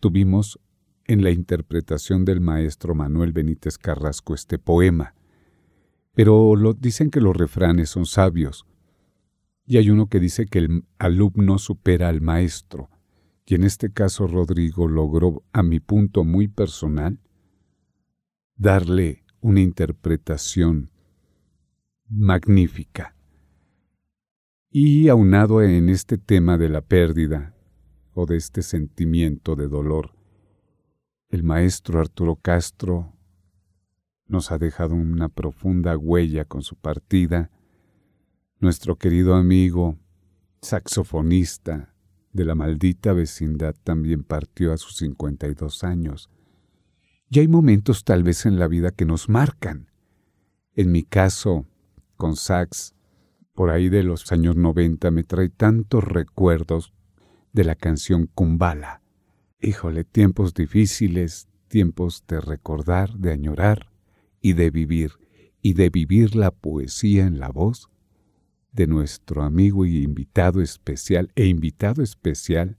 tuvimos 0.00 0.58
en 1.04 1.22
la 1.22 1.30
interpretación 1.30 2.24
del 2.24 2.40
maestro 2.40 2.96
Manuel 2.96 3.32
Benítez 3.32 3.78
Carrasco 3.78 4.34
este 4.34 4.58
poema, 4.58 5.14
pero 6.16 6.56
lo, 6.56 6.72
dicen 6.72 7.10
que 7.10 7.20
los 7.20 7.36
refranes 7.36 7.90
son 7.90 8.06
sabios. 8.06 8.64
Y 9.66 9.76
hay 9.76 9.90
uno 9.90 10.08
que 10.08 10.18
dice 10.18 10.46
que 10.46 10.60
el 10.60 10.84
alumno 10.98 11.58
supera 11.58 12.08
al 12.08 12.22
maestro. 12.22 12.88
Y 13.44 13.54
en 13.54 13.64
este 13.64 13.92
caso 13.92 14.26
Rodrigo 14.26 14.88
logró, 14.88 15.44
a 15.52 15.62
mi 15.62 15.78
punto 15.78 16.24
muy 16.24 16.48
personal, 16.48 17.20
darle 18.56 19.26
una 19.42 19.60
interpretación 19.60 20.90
magnífica. 22.08 23.14
Y 24.70 25.10
aunado 25.10 25.60
en 25.60 25.90
este 25.90 26.16
tema 26.16 26.56
de 26.56 26.70
la 26.70 26.80
pérdida 26.80 27.54
o 28.14 28.24
de 28.24 28.38
este 28.38 28.62
sentimiento 28.62 29.54
de 29.54 29.68
dolor, 29.68 30.14
el 31.28 31.42
maestro 31.42 32.00
Arturo 32.00 32.36
Castro 32.36 33.12
nos 34.28 34.50
ha 34.50 34.58
dejado 34.58 34.94
una 34.94 35.28
profunda 35.28 35.96
huella 35.96 36.44
con 36.44 36.62
su 36.62 36.76
partida. 36.76 37.50
Nuestro 38.58 38.96
querido 38.96 39.34
amigo 39.34 39.98
saxofonista 40.60 41.94
de 42.32 42.44
la 42.44 42.54
maldita 42.54 43.12
vecindad, 43.12 43.74
también 43.82 44.22
partió 44.22 44.72
a 44.72 44.76
sus 44.76 44.96
52 44.96 45.84
años. 45.84 46.30
Y 47.30 47.40
hay 47.40 47.48
momentos 47.48 48.04
tal 48.04 48.22
vez 48.22 48.46
en 48.46 48.58
la 48.58 48.68
vida 48.68 48.90
que 48.90 49.04
nos 49.04 49.28
marcan. 49.28 49.90
En 50.74 50.92
mi 50.92 51.02
caso, 51.02 51.66
con 52.16 52.36
sax, 52.36 52.94
por 53.54 53.70
ahí 53.70 53.88
de 53.88 54.02
los 54.02 54.30
años 54.32 54.56
90, 54.56 55.10
me 55.10 55.24
trae 55.24 55.48
tantos 55.48 56.04
recuerdos 56.04 56.92
de 57.52 57.64
la 57.64 57.74
canción 57.74 58.26
Kumbala. 58.26 59.00
Híjole, 59.60 60.04
tiempos 60.04 60.52
difíciles, 60.52 61.48
tiempos 61.68 62.24
de 62.28 62.40
recordar, 62.40 63.14
de 63.14 63.32
añorar 63.32 63.95
y 64.46 64.52
de 64.52 64.70
vivir, 64.70 65.10
y 65.60 65.72
de 65.72 65.90
vivir 65.90 66.36
la 66.36 66.52
poesía 66.52 67.26
en 67.26 67.40
la 67.40 67.48
voz 67.48 67.90
de 68.70 68.86
nuestro 68.86 69.42
amigo 69.42 69.84
y 69.84 70.04
invitado 70.04 70.62
especial 70.62 71.32
e 71.34 71.46
invitado 71.46 72.00
especial, 72.00 72.76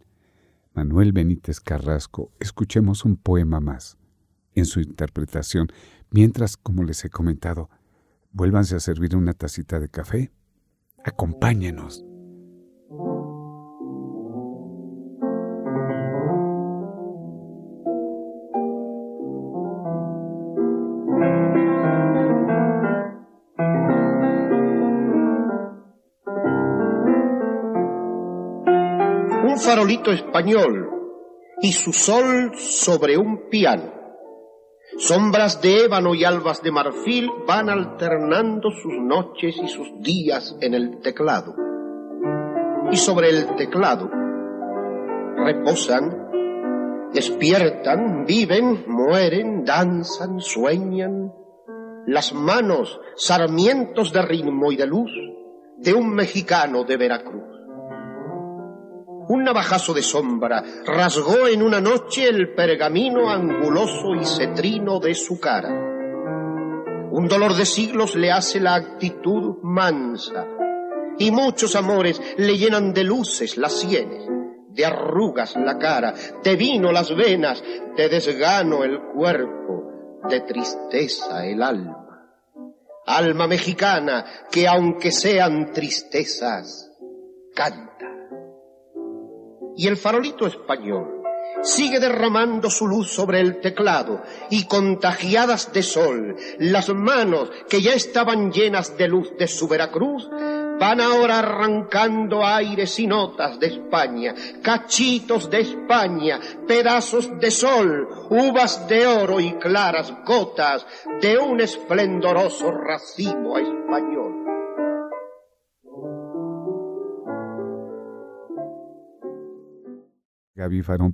Manuel 0.74 1.12
Benítez 1.12 1.60
Carrasco. 1.60 2.32
Escuchemos 2.40 3.04
un 3.04 3.18
poema 3.18 3.60
más 3.60 3.98
en 4.56 4.64
su 4.64 4.80
interpretación, 4.80 5.68
mientras, 6.10 6.56
como 6.56 6.86
les 6.86 7.04
he 7.04 7.10
comentado, 7.10 7.70
vuélvanse 8.32 8.78
a 8.78 8.80
servir 8.80 9.18
una 9.18 9.34
tacita 9.34 9.82
de 9.82 9.90
café. 9.90 10.32
Acompáñenos. 11.04 12.06
Farolito 29.68 30.14
español 30.14 30.90
y 31.62 31.74
su 31.74 31.92
sol 31.92 32.54
sobre 32.56 33.18
un 33.18 33.50
piano. 33.50 33.92
Sombras 34.98 35.62
de 35.62 35.84
ébano 35.84 36.16
y 36.16 36.24
albas 36.24 36.64
de 36.64 36.72
marfil 36.72 37.30
van 37.46 37.70
alternando 37.70 38.72
sus 38.72 38.94
noches 38.94 39.58
y 39.62 39.68
sus 39.68 39.90
días 40.00 40.56
en 40.62 40.74
el 40.74 41.02
teclado. 41.02 41.54
Y 42.94 42.96
sobre 42.96 43.28
el 43.28 43.58
teclado 43.58 44.10
reposan, 45.36 47.10
despiertan, 47.14 48.24
viven, 48.26 48.86
mueren, 48.88 49.66
danzan, 49.66 50.40
sueñan 50.40 51.34
las 52.06 52.34
manos 52.34 53.02
sarmientos 53.18 54.14
de 54.14 54.22
ritmo 54.22 54.72
y 54.72 54.78
de 54.78 54.88
luz 54.88 55.12
de 55.80 55.94
un 55.94 56.16
mexicano 56.16 56.86
de 56.86 56.96
Veracruz. 56.96 57.57
Un 59.30 59.44
navajazo 59.44 59.94
de 59.94 60.02
sombra 60.02 60.64
rasgó 60.86 61.48
en 61.48 61.62
una 61.62 61.82
noche 61.82 62.30
el 62.30 62.54
pergamino 62.54 63.30
anguloso 63.30 64.16
y 64.16 64.24
cetrino 64.24 65.00
de 65.00 65.14
su 65.16 65.38
cara. 65.38 65.70
Un 67.12 67.28
dolor 67.28 67.54
de 67.56 67.66
siglos 67.66 68.16
le 68.16 68.32
hace 68.32 68.62
la 68.62 68.76
actitud 68.76 69.58
mansa 69.64 70.46
y 71.18 71.32
muchos 71.32 71.76
amores 71.76 72.22
le 72.38 72.58
llenan 72.58 72.94
de 72.94 73.04
luces 73.04 73.58
las 73.58 73.74
sienes, 73.74 74.26
de 74.70 74.86
arrugas 74.86 75.58
la 75.58 75.78
cara, 75.78 76.14
de 76.42 76.56
vino 76.56 76.94
las 76.94 77.14
venas, 77.14 77.62
de 77.98 78.08
desgano 78.08 78.86
el 78.86 78.98
cuerpo, 79.14 80.22
de 80.30 80.40
tristeza 80.42 81.46
el 81.46 81.64
alma. 81.64 82.32
Alma 83.06 83.48
mexicana 83.48 84.26
que 84.50 84.70
aunque 84.70 85.12
sean 85.12 85.74
tristezas, 85.74 86.94
canta 87.54 88.17
y 89.78 89.88
el 89.88 89.96
farolito 89.96 90.48
español 90.48 91.18
sigue 91.62 92.00
derramando 92.00 92.70
su 92.70 92.88
luz 92.88 93.12
sobre 93.12 93.40
el 93.40 93.62
teclado 93.62 94.22
y 94.50 94.66
contagiadas 94.66 95.72
de 95.74 95.84
sol, 95.84 96.36
las 96.60 96.90
manos 96.90 97.50
que 97.70 97.82
ya 97.82 97.94
estaban 97.94 98.52
llenas 98.52 98.98
de 98.98 99.08
luz 99.08 99.36
de 99.38 99.48
su 99.48 99.68
Veracruz, 99.68 100.30
van 100.80 101.02
ahora 101.02 101.40
arrancando 101.40 102.46
aires 102.46 103.00
y 103.00 103.08
notas 103.08 103.60
de 103.60 103.68
España, 103.68 104.36
cachitos 104.62 105.50
de 105.50 105.62
España, 105.62 106.40
pedazos 106.68 107.40
de 107.40 107.52
sol, 107.52 108.08
uvas 108.30 108.88
de 108.88 109.08
oro 109.08 109.40
y 109.40 109.54
claras 109.54 110.14
gotas 110.24 110.86
de 111.22 111.38
un 111.38 111.62
esplendoroso 111.62 112.72
racimo 112.72 113.58
español. 113.58 114.37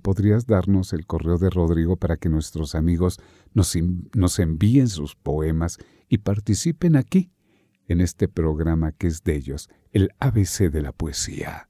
¿Podrías 0.01 0.47
darnos 0.47 0.93
el 0.93 1.05
correo 1.05 1.37
de 1.37 1.49
Rodrigo 1.49 1.97
para 1.97 2.15
que 2.17 2.29
nuestros 2.29 2.75
amigos 2.75 3.19
nos, 3.53 3.73
nos 4.13 4.39
envíen 4.39 4.87
sus 4.87 5.15
poemas 5.15 5.77
y 6.09 6.19
participen 6.19 6.95
aquí, 6.95 7.31
en 7.87 7.99
este 8.01 8.27
programa 8.27 8.91
que 8.91 9.07
es 9.07 9.23
de 9.23 9.35
ellos, 9.35 9.69
el 9.91 10.11
ABC 10.19 10.71
de 10.71 10.81
la 10.81 10.91
poesía? 10.91 11.69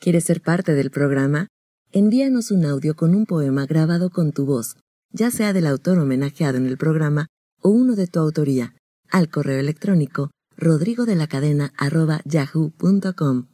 ¿Quieres 0.00 0.24
ser 0.24 0.42
parte 0.42 0.74
del 0.74 0.90
programa? 0.90 1.48
Envíanos 1.92 2.50
un 2.50 2.64
audio 2.64 2.96
con 2.96 3.14
un 3.14 3.26
poema 3.26 3.66
grabado 3.66 4.10
con 4.10 4.32
tu 4.32 4.46
voz, 4.46 4.76
ya 5.10 5.30
sea 5.30 5.52
del 5.52 5.66
autor 5.66 5.98
homenajeado 5.98 6.56
en 6.58 6.66
el 6.66 6.78
programa 6.78 7.26
o 7.60 7.68
uno 7.70 7.94
de 7.94 8.06
tu 8.06 8.18
autoría, 8.18 8.74
al 9.10 9.28
correo 9.28 9.60
electrónico 9.60 10.30
rodrigodelacadena.yahoo.com 10.56 13.46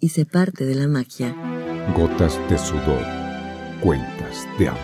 y 0.00 0.08
sé 0.10 0.26
parte 0.26 0.64
de 0.64 0.74
la 0.74 0.88
magia. 0.88 1.55
Gotas 1.94 2.38
de 2.50 2.58
sudor, 2.58 3.04
cuentas 3.80 4.46
de 4.58 4.68
amor. 4.68 4.80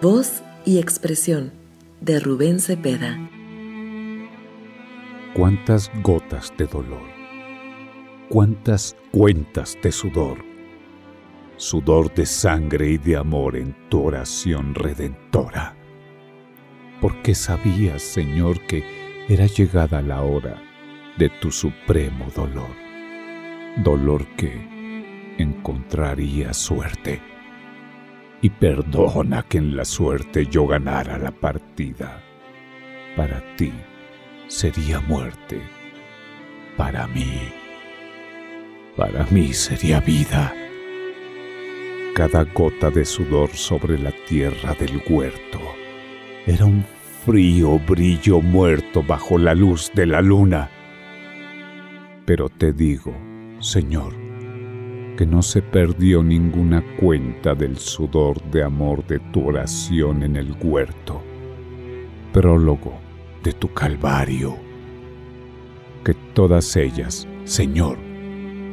Voz 0.00 0.44
y 0.64 0.78
expresión 0.78 1.52
de 2.00 2.20
Rubén 2.20 2.60
Cepeda. 2.60 3.18
Cuántas 5.34 5.90
gotas 6.02 6.52
de 6.56 6.66
dolor, 6.66 7.02
cuántas 8.28 8.96
cuentas 9.10 9.76
de 9.82 9.90
sudor, 9.90 10.38
sudor 11.56 12.14
de 12.14 12.24
sangre 12.24 12.90
y 12.90 12.98
de 12.98 13.16
amor 13.16 13.56
en 13.56 13.74
tu 13.88 14.04
oración 14.04 14.76
redentora. 14.76 15.74
Porque 17.00 17.34
sabías, 17.34 18.02
Señor, 18.02 18.60
que 18.68 18.84
era 19.28 19.46
llegada 19.46 20.00
la 20.00 20.22
hora 20.22 20.62
de 21.18 21.28
tu 21.28 21.50
supremo 21.50 22.28
dolor 22.36 22.81
dolor 23.78 24.26
que 24.36 25.34
encontraría 25.38 26.52
suerte. 26.52 27.20
Y 28.40 28.50
perdona 28.50 29.44
que 29.44 29.58
en 29.58 29.76
la 29.76 29.84
suerte 29.84 30.46
yo 30.46 30.66
ganara 30.66 31.18
la 31.18 31.30
partida. 31.30 32.22
Para 33.16 33.40
ti 33.56 33.72
sería 34.48 35.00
muerte. 35.00 35.60
Para 36.76 37.06
mí, 37.06 37.52
para 38.96 39.24
mí 39.26 39.52
sería 39.52 40.00
vida. 40.00 40.52
Cada 42.14 42.44
gota 42.44 42.90
de 42.90 43.04
sudor 43.04 43.50
sobre 43.50 43.98
la 43.98 44.12
tierra 44.26 44.74
del 44.74 45.02
huerto 45.08 45.60
era 46.46 46.64
un 46.64 46.84
frío 47.24 47.78
brillo 47.78 48.40
muerto 48.40 49.02
bajo 49.02 49.38
la 49.38 49.54
luz 49.54 49.90
de 49.94 50.06
la 50.06 50.20
luna. 50.20 50.68
Pero 52.26 52.48
te 52.48 52.72
digo, 52.72 53.14
Señor, 53.62 54.12
que 55.16 55.24
no 55.24 55.40
se 55.40 55.62
perdió 55.62 56.20
ninguna 56.20 56.84
cuenta 56.96 57.54
del 57.54 57.78
sudor 57.78 58.42
de 58.50 58.64
amor 58.64 59.06
de 59.06 59.20
tu 59.20 59.46
oración 59.46 60.24
en 60.24 60.34
el 60.34 60.52
huerto, 60.60 61.22
prólogo 62.32 62.94
de 63.44 63.52
tu 63.52 63.72
calvario, 63.72 64.56
que 66.04 66.12
todas 66.34 66.74
ellas, 66.74 67.28
Señor, 67.44 67.98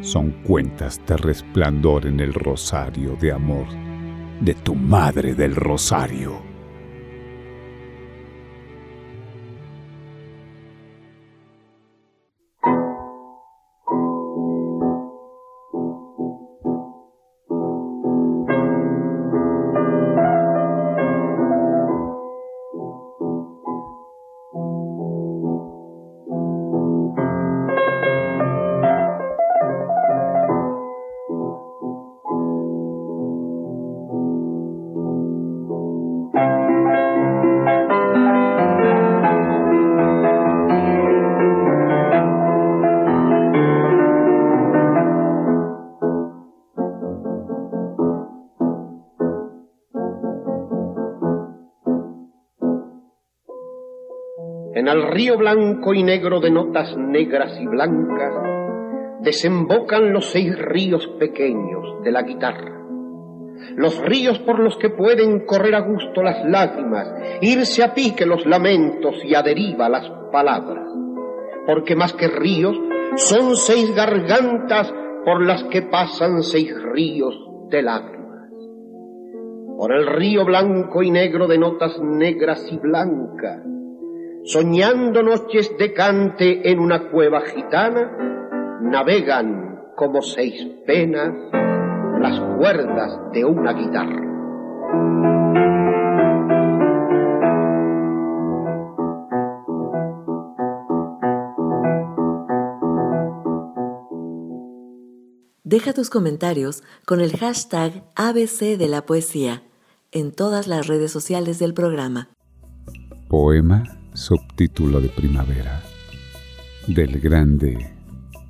son 0.01 0.31
cuentas 0.41 0.99
de 1.05 1.17
resplandor 1.17 2.07
en 2.07 2.19
el 2.19 2.33
rosario 2.33 3.15
de 3.21 3.31
amor 3.31 3.67
de 4.41 4.55
tu 4.55 4.73
Madre 4.73 5.35
del 5.35 5.55
Rosario. 5.55 6.48
Río 55.19 55.37
blanco 55.37 55.93
y 55.93 56.01
negro 56.01 56.39
de 56.39 56.49
notas 56.49 56.95
negras 56.95 57.51
y 57.59 57.67
blancas 57.67 58.35
desembocan 59.19 60.13
los 60.13 60.31
seis 60.31 60.57
ríos 60.57 61.05
pequeños 61.19 62.01
de 62.05 62.11
la 62.13 62.21
guitarra. 62.21 62.85
Los 63.75 63.99
ríos 63.99 64.39
por 64.39 64.59
los 64.59 64.77
que 64.77 64.89
pueden 64.89 65.45
correr 65.45 65.75
a 65.75 65.81
gusto 65.81 66.23
las 66.23 66.45
lágrimas, 66.45 67.13
irse 67.41 67.83
a 67.83 67.93
pique 67.93 68.25
los 68.25 68.45
lamentos 68.45 69.15
y 69.25 69.35
a 69.35 69.41
deriva 69.41 69.89
las 69.89 70.09
palabras. 70.31 70.87
Porque 71.67 71.97
más 71.97 72.13
que 72.13 72.29
ríos, 72.29 72.79
son 73.17 73.57
seis 73.57 73.93
gargantas 73.93 74.89
por 75.25 75.45
las 75.45 75.65
que 75.65 75.81
pasan 75.81 76.43
seis 76.43 76.73
ríos 76.93 77.35
de 77.69 77.81
lágrimas. 77.81 78.53
Por 79.77 79.91
el 79.91 80.07
río 80.07 80.45
blanco 80.45 81.03
y 81.03 81.11
negro 81.11 81.45
de 81.45 81.57
notas 81.57 81.99
negras 82.01 82.65
y 82.71 82.77
blancas, 82.77 83.65
soñando 84.51 85.21
noches 85.21 85.77
de 85.77 85.93
cante 85.93 86.71
en 86.71 86.79
una 86.79 87.11
cueva 87.11 87.41
gitana, 87.41 88.79
navegan 88.81 89.91
como 89.95 90.23
seis 90.23 90.65
penas 90.87 91.35
las 92.19 92.39
cuerdas 92.57 93.19
de 93.31 93.45
una 93.45 93.73
guitarra. 93.73 94.25
Deja 105.63 105.93
tus 105.93 106.09
comentarios 106.09 106.81
con 107.05 107.21
el 107.21 107.37
hashtag 107.37 108.03
ABC 108.15 108.79
de 108.79 108.87
la 108.87 109.05
poesía 109.05 109.61
en 110.11 110.31
todas 110.31 110.65
las 110.65 110.87
redes 110.87 111.11
sociales 111.11 111.59
del 111.59 111.75
programa. 111.75 112.29
Poema 113.29 113.98
subtítulo 114.19 114.99
de 114.99 115.07
primavera 115.07 115.81
del 116.87 117.21
grande 117.21 117.89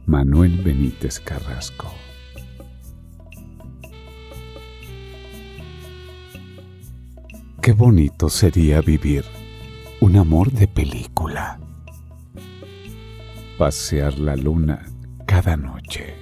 Manuel 0.08 0.58
Benítez 0.64 1.20
Carrasco. 1.20 1.94
Qué 7.62 7.74
bonito 7.74 8.30
sería 8.30 8.82
vivir 8.82 9.24
un 10.00 10.18
amor 10.18 10.52
de 10.52 10.68
película. 10.68 11.60
Pasear 13.60 14.18
la 14.18 14.36
luna 14.36 14.88
cada 15.28 15.56
noche. 15.56 16.16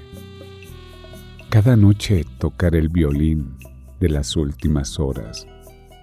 Cada 1.49 1.77
noche 1.77 2.25
tocar 2.37 2.75
el 2.75 2.89
violín 2.89 3.55
de 4.01 4.09
las 4.09 4.35
últimas 4.35 4.99
horas 4.99 5.47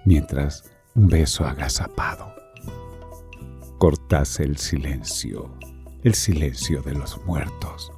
mientras 0.03 0.63
un 0.95 1.09
beso 1.09 1.45
agazapado 1.45 2.34
cortase 3.77 4.43
el 4.43 4.57
silencio, 4.57 5.51
el 6.03 6.13
silencio 6.13 6.81
de 6.81 6.93
los 6.93 7.23
muertos. 7.25 7.91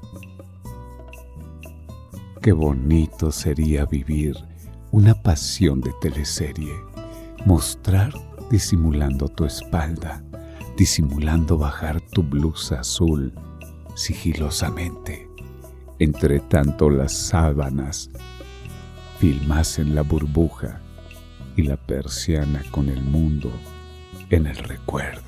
Qué 2.41 2.51
bonito 2.51 3.31
sería 3.31 3.85
vivir 3.85 4.35
una 4.91 5.13
pasión 5.21 5.81
de 5.81 5.91
teleserie, 6.01 6.73
mostrar 7.45 8.11
disimulando 8.49 9.27
tu 9.27 9.45
espalda, 9.45 10.23
disimulando 10.77 11.57
bajar 11.57 12.01
tu 12.01 12.23
blusa 12.23 12.79
azul 12.79 13.33
sigilosamente, 13.95 15.29
entre 15.99 16.39
tanto 16.39 16.89
las 16.89 17.13
sábanas 17.13 18.09
filmasen 19.19 19.95
la 19.95 20.01
burbuja 20.01 20.79
y 21.55 21.63
la 21.63 21.77
persiana 21.77 22.63
con 22.71 22.89
el 22.89 23.01
mundo 23.01 23.51
en 24.29 24.47
el 24.47 24.57
recuerdo. 24.57 25.26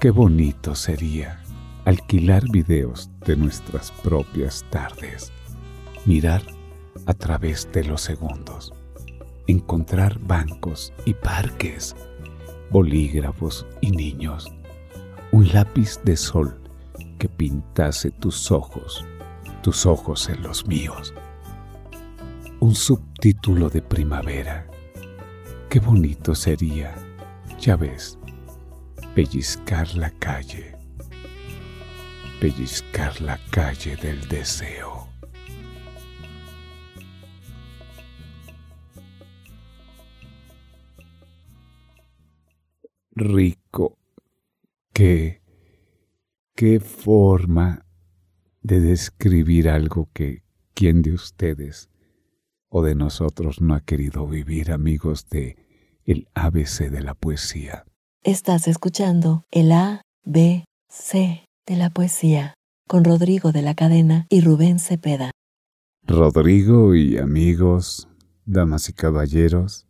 Qué 0.00 0.10
bonito 0.10 0.74
sería 0.74 1.42
alquilar 1.84 2.50
videos 2.50 3.10
de 3.26 3.36
nuestras 3.36 3.90
propias 3.90 4.64
tardes, 4.70 5.30
mirar 6.06 6.42
a 7.04 7.12
través 7.12 7.70
de 7.70 7.84
los 7.84 8.00
segundos, 8.00 8.72
encontrar 9.46 10.18
bancos 10.18 10.94
y 11.04 11.12
parques, 11.12 11.94
bolígrafos 12.70 13.66
y 13.82 13.90
niños, 13.90 14.50
un 15.32 15.46
lápiz 15.48 16.00
de 16.02 16.16
sol 16.16 16.58
que 17.18 17.28
pintase 17.28 18.10
tus 18.10 18.50
ojos, 18.50 19.04
tus 19.62 19.84
ojos 19.84 20.30
en 20.30 20.42
los 20.42 20.66
míos. 20.66 21.12
Un 22.58 22.74
subtítulo 22.74 23.68
de 23.68 23.82
primavera. 23.82 24.66
Qué 25.68 25.78
bonito 25.78 26.34
sería, 26.34 26.94
ya 27.58 27.76
ves, 27.76 28.18
pellizcar 29.14 29.96
la 29.96 30.10
calle, 30.10 30.76
pellizcar 32.40 33.20
la 33.20 33.38
calle 33.50 33.96
del 33.96 34.20
deseo. 34.28 35.08
Rico, 43.12 43.98
qué, 44.92 45.42
qué 46.54 46.78
forma 46.78 47.84
de 48.62 48.80
describir 48.80 49.68
algo 49.68 50.08
que 50.12 50.44
quien 50.72 51.02
de 51.02 51.14
ustedes 51.14 51.90
o 52.68 52.82
de 52.82 52.94
nosotros 52.94 53.60
no 53.60 53.74
ha 53.74 53.80
querido 53.80 54.28
vivir, 54.28 54.70
amigos 54.70 55.28
de 55.28 55.56
el 56.04 56.28
ABC 56.34 56.88
de 56.88 57.02
la 57.02 57.14
poesía. 57.14 57.84
Estás 58.22 58.68
escuchando 58.68 59.44
el 59.50 59.72
A, 59.72 60.02
B, 60.24 60.64
C 60.88 61.46
de 61.66 61.76
la 61.76 61.90
poesía 61.90 62.54
con 62.86 63.04
Rodrigo 63.04 63.50
de 63.50 63.62
la 63.62 63.74
Cadena 63.74 64.26
y 64.28 64.42
Rubén 64.42 64.78
Cepeda. 64.78 65.30
Rodrigo 66.06 66.94
y 66.94 67.16
amigos, 67.16 68.08
damas 68.44 68.88
y 68.90 68.92
caballeros, 68.92 69.86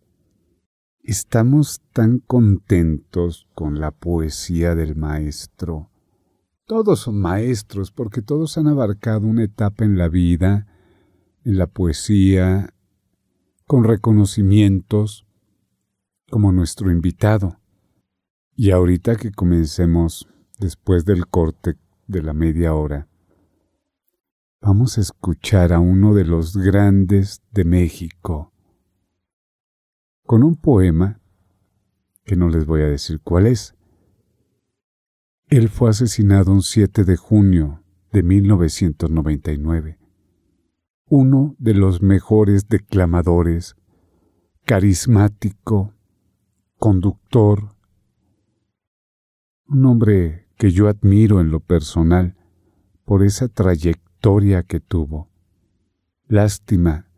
estamos 1.03 1.81
tan 1.93 2.21
contentos 2.21 3.49
con 3.55 3.81
la 3.81 3.91
poesía 3.91 4.75
del 4.75 4.95
maestro. 4.95 5.91
Todos 6.67 7.01
son 7.01 7.21
maestros 7.21 7.91
porque 7.91 8.23
todos 8.23 8.57
han 8.59 8.69
abarcado 8.69 9.27
una 9.27 9.43
etapa 9.43 9.85
en 9.85 9.99
la 9.99 10.09
vida 10.09 10.67
en 11.45 11.59
la 11.59 11.67
poesía, 11.67 12.75
con 13.67 13.85
reconocimientos, 13.85 15.27
como 16.31 16.53
nuestro 16.53 16.91
invitado. 16.91 17.60
Y 18.63 18.73
ahorita 18.73 19.17
que 19.17 19.33
comencemos, 19.33 20.29
después 20.59 21.07
del 21.07 21.27
corte 21.27 21.79
de 22.07 22.23
la 22.23 22.35
media 22.35 22.75
hora, 22.75 23.09
vamos 24.61 24.99
a 24.99 25.01
escuchar 25.01 25.73
a 25.73 25.81
uno 25.81 26.13
de 26.13 26.27
los 26.27 26.59
grandes 26.59 27.41
de 27.53 27.65
México, 27.65 28.53
con 30.27 30.45
un 30.45 30.57
poema 30.57 31.23
que 32.23 32.37
no 32.37 32.51
les 32.51 32.67
voy 32.67 32.83
a 32.83 32.89
decir 32.89 33.23
cuál 33.23 33.47
es. 33.47 33.75
Él 35.49 35.71
fue 35.71 35.89
asesinado 35.89 36.53
un 36.53 36.61
7 36.61 37.05
de 37.05 37.17
junio 37.17 37.83
de 38.13 38.23
1999 38.23 39.99
uno 41.07 41.57
de 41.59 41.73
los 41.73 42.03
mejores 42.03 42.69
declamadores, 42.69 43.75
carismático, 44.67 45.95
conductor, 46.77 47.80
un 49.71 49.87
hombre 49.87 50.49
que 50.57 50.73
yo 50.73 50.89
admiro 50.89 51.41
en 51.41 51.51
lo 51.51 51.61
personal 51.61 52.37
por 53.05 53.23
esa 53.23 53.49
trayectoria 53.49 54.65
que 54.65 54.81
tuvo. 54.81 55.31
Lástima 56.27 57.09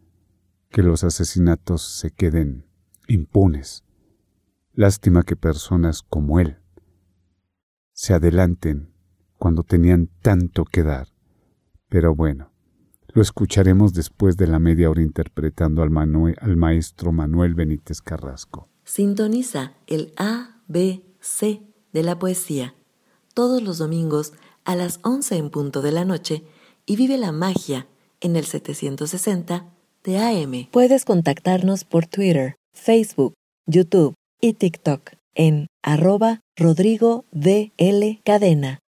que 0.69 0.83
los 0.83 1.03
asesinatos 1.03 1.83
se 1.83 2.11
queden 2.11 2.67
impunes. 3.09 3.85
Lástima 4.75 5.23
que 5.23 5.35
personas 5.35 6.03
como 6.03 6.41
él 6.41 6.59
se 7.93 8.15
adelanten 8.15 8.93
cuando 9.39 9.63
tenían 9.63 10.11
tanto 10.21 10.65
que 10.65 10.83
dar. 10.83 11.09
Pero 11.89 12.15
bueno, 12.15 12.53
lo 13.09 13.23
escucharemos 13.23 13.95
después 13.95 14.37
de 14.37 14.47
la 14.47 14.59
media 14.59 14.91
hora 14.91 15.03
interpretando 15.03 15.83
al, 15.83 16.57
maestro 16.57 17.13
Manuel 17.13 17.55
Benítez 17.55 18.01
Carrasco. 18.03 18.69
Sintoniza 18.85 19.75
el 19.87 20.13
A, 20.17 20.63
B, 20.69 21.17
C 21.21 21.72
de 21.93 22.03
la 22.03 22.19
poesía 22.19 22.75
todos 23.35 23.63
los 23.63 23.79
domingos 23.79 24.33
a 24.65 24.77
las 24.77 25.01
11 25.03 25.37
en 25.37 25.51
punto 25.51 25.83
de 25.83 25.93
la 25.93 26.05
noche 26.05 26.45
y 26.87 26.97
vive 26.97 27.19
la 27.19 27.33
magia 27.33 27.87
en 28.21 28.37
el 28.37 28.45
760 28.45 29.67
de 30.05 30.19
AM. 30.19 30.69
Puedes 30.71 31.05
contactarnos 31.05 31.85
por 31.85 32.07
Twitter, 32.07 32.57
Facebook, 32.73 33.35
YouTube 33.67 34.15
y 34.41 34.55
TikTok 34.55 35.13
en 35.35 35.67
arroba 35.83 36.41
Rodrigo 36.57 37.25
D.L. 37.33 38.21
Cadena. 38.25 38.79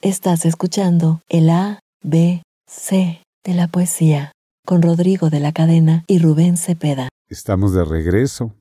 Estás 0.00 0.44
escuchando 0.44 1.22
el 1.28 1.48
A, 1.50 1.80
B, 2.02 2.42
C 2.66 3.22
de 3.44 3.54
la 3.54 3.68
poesía 3.68 4.32
con 4.66 4.82
Rodrigo 4.82 5.30
de 5.30 5.40
la 5.40 5.52
Cadena 5.52 6.04
y 6.06 6.18
Rubén 6.18 6.56
Cepeda. 6.56 7.08
Estamos 7.28 7.74
de 7.74 7.84
regreso. 7.84 8.54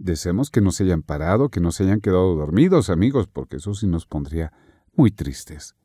Deseamos 0.00 0.48
que 0.48 0.62
no 0.62 0.72
se 0.72 0.84
hayan 0.84 1.02
parado, 1.02 1.50
que 1.50 1.60
no 1.60 1.72
se 1.72 1.84
hayan 1.84 2.00
quedado 2.00 2.34
dormidos, 2.34 2.88
amigos, 2.88 3.28
porque 3.28 3.56
eso 3.56 3.74
sí 3.74 3.86
nos 3.86 4.06
pondría 4.06 4.50
muy 4.94 5.10
tristes. 5.10 5.76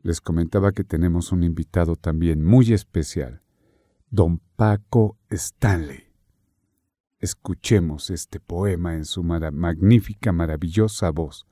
Les 0.00 0.22
comentaba 0.22 0.72
que 0.72 0.84
tenemos 0.84 1.30
un 1.30 1.44
invitado 1.44 1.96
también 1.96 2.42
muy 2.42 2.72
especial, 2.72 3.42
don 4.08 4.40
Paco 4.56 5.18
Stanley. 5.28 6.04
Escuchemos 7.18 8.08
este 8.08 8.40
poema 8.40 8.94
en 8.94 9.04
su 9.04 9.22
magnífica, 9.22 10.32
maravillosa 10.32 11.10
voz. 11.10 11.46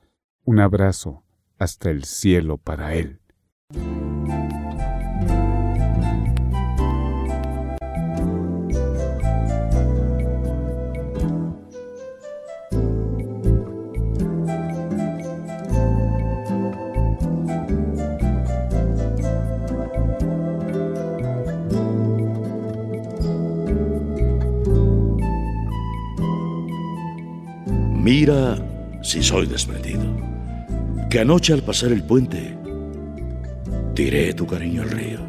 Un 0.44 0.58
abrazo 0.58 1.22
hasta 1.58 1.90
el 1.90 2.04
cielo 2.04 2.56
para 2.56 2.94
él. 2.94 3.20
Mira 28.02 28.58
si 29.00 29.22
soy 29.22 29.46
desprendido, 29.46 30.02
que 31.08 31.20
anoche 31.20 31.52
al 31.52 31.62
pasar 31.62 31.92
el 31.92 32.02
puente 32.02 32.58
tiré 33.94 34.34
tu 34.34 34.44
cariño 34.44 34.82
al 34.82 34.90
río. 34.90 35.20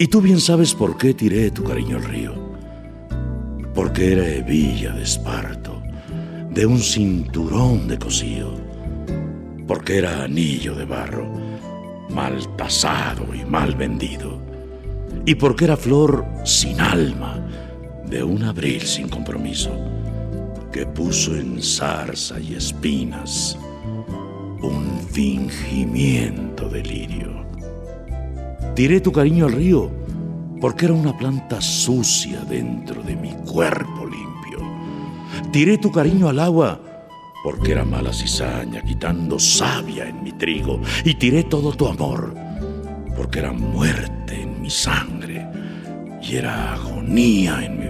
Y 0.00 0.08
tú 0.08 0.20
bien 0.20 0.40
sabes 0.40 0.74
por 0.74 0.98
qué 0.98 1.14
tiré 1.14 1.52
tu 1.52 1.62
cariño 1.62 1.98
al 1.98 2.02
río. 2.02 2.34
Porque 3.72 4.14
era 4.14 4.26
hebilla 4.26 4.94
de 4.94 5.04
esparto, 5.04 5.80
de 6.50 6.66
un 6.66 6.80
cinturón 6.80 7.86
de 7.86 7.96
cosío. 7.96 8.52
Porque 9.64 9.98
era 9.98 10.24
anillo 10.24 10.74
de 10.74 10.86
barro, 10.86 11.32
mal 12.10 12.56
tasado 12.56 13.32
y 13.32 13.44
mal 13.44 13.76
vendido. 13.76 14.42
Y 15.24 15.36
porque 15.36 15.66
era 15.66 15.76
flor 15.76 16.26
sin 16.44 16.80
alma, 16.80 17.46
de 18.08 18.22
un 18.22 18.42
abril 18.44 18.82
sin 18.82 19.08
compromiso, 19.08 19.70
que 20.72 20.86
puso 20.86 21.34
en 21.36 21.62
zarza 21.62 22.40
y 22.40 22.54
espinas 22.54 23.58
un 24.62 25.00
fingimiento 25.10 26.68
de 26.68 26.82
lirio. 26.82 27.44
Tiré 28.74 29.00
tu 29.00 29.12
cariño 29.12 29.46
al 29.46 29.52
río 29.52 29.90
porque 30.60 30.86
era 30.86 30.94
una 30.94 31.16
planta 31.16 31.60
sucia 31.60 32.40
dentro 32.40 33.02
de 33.02 33.14
mi 33.14 33.32
cuerpo 33.46 34.06
limpio. 34.06 34.58
Tiré 35.52 35.78
tu 35.78 35.92
cariño 35.92 36.28
al 36.28 36.40
agua 36.40 36.80
porque 37.44 37.72
era 37.72 37.84
mala 37.84 38.12
cizaña 38.12 38.80
quitando 38.82 39.38
savia 39.38 40.08
en 40.08 40.24
mi 40.24 40.32
trigo. 40.32 40.80
Y 41.04 41.14
tiré 41.14 41.44
todo 41.44 41.72
tu 41.72 41.86
amor 41.86 42.34
porque 43.14 43.40
era 43.40 43.52
muerte 43.52 44.40
en 44.40 44.62
mi 44.62 44.70
sangre 44.70 45.46
y 46.22 46.36
era 46.36 46.72
agonía 46.72 47.64
en 47.64 47.78
mi 47.78 47.88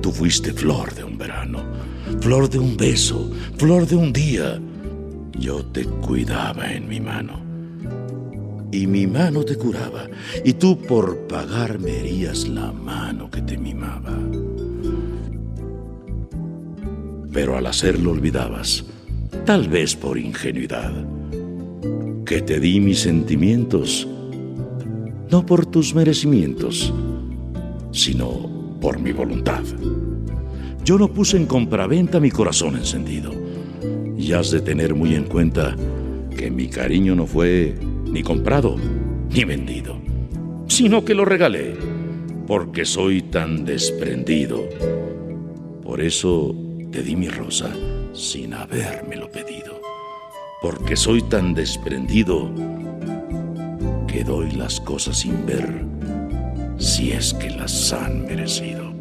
Tú 0.00 0.12
fuiste 0.12 0.52
flor 0.52 0.94
de 0.94 1.02
un 1.02 1.18
verano, 1.18 1.58
flor 2.20 2.48
de 2.48 2.60
un 2.60 2.76
beso, 2.76 3.28
flor 3.56 3.86
de 3.86 3.96
un 3.96 4.12
día. 4.12 4.60
Yo 5.36 5.64
te 5.66 5.84
cuidaba 5.84 6.72
en 6.72 6.88
mi 6.88 7.00
mano. 7.00 7.40
Y 8.70 8.86
mi 8.86 9.06
mano 9.06 9.42
te 9.42 9.56
curaba, 9.56 10.06
y 10.44 10.52
tú 10.54 10.78
por 10.78 11.26
pagarme 11.26 11.98
herías 11.98 12.48
la 12.48 12.72
mano 12.72 13.30
que 13.30 13.42
te 13.42 13.58
mimaba. 13.58 14.16
Pero 17.32 17.56
al 17.56 17.66
hacerlo 17.66 18.12
olvidabas, 18.12 18.84
tal 19.44 19.68
vez 19.68 19.96
por 19.96 20.18
ingenuidad, 20.18 20.92
que 22.24 22.40
te 22.40 22.60
di 22.60 22.80
mis 22.80 23.00
sentimientos, 23.00 24.08
no 25.32 25.46
por 25.46 25.64
tus 25.64 25.94
merecimientos, 25.94 26.92
sino 27.90 28.76
por 28.82 28.98
mi 28.98 29.12
voluntad. 29.12 29.62
Yo 30.84 30.98
no 30.98 31.08
puse 31.08 31.38
en 31.38 31.46
compraventa 31.46 32.20
mi 32.20 32.30
corazón 32.30 32.76
encendido. 32.76 33.32
Y 34.18 34.34
has 34.34 34.50
de 34.50 34.60
tener 34.60 34.94
muy 34.94 35.14
en 35.14 35.24
cuenta 35.24 35.74
que 36.36 36.50
mi 36.50 36.68
cariño 36.68 37.14
no 37.14 37.26
fue 37.26 37.74
ni 38.04 38.22
comprado 38.22 38.76
ni 39.30 39.44
vendido, 39.44 39.96
sino 40.68 41.02
que 41.02 41.14
lo 41.14 41.24
regalé, 41.24 41.76
porque 42.46 42.84
soy 42.84 43.22
tan 43.22 43.64
desprendido. 43.64 44.68
Por 45.82 46.02
eso 46.02 46.54
te 46.90 47.02
di 47.02 47.16
mi 47.16 47.28
rosa 47.28 47.72
sin 48.12 48.52
habérmelo 48.52 49.30
pedido, 49.30 49.80
porque 50.60 50.94
soy 50.94 51.22
tan 51.22 51.54
desprendido 51.54 52.50
que 54.12 54.24
doy 54.24 54.50
las 54.50 54.78
cosas 54.78 55.20
sin 55.20 55.46
ver 55.46 55.86
si 56.76 57.12
es 57.12 57.32
que 57.32 57.48
las 57.48 57.92
han 57.94 58.26
merecido. 58.26 58.92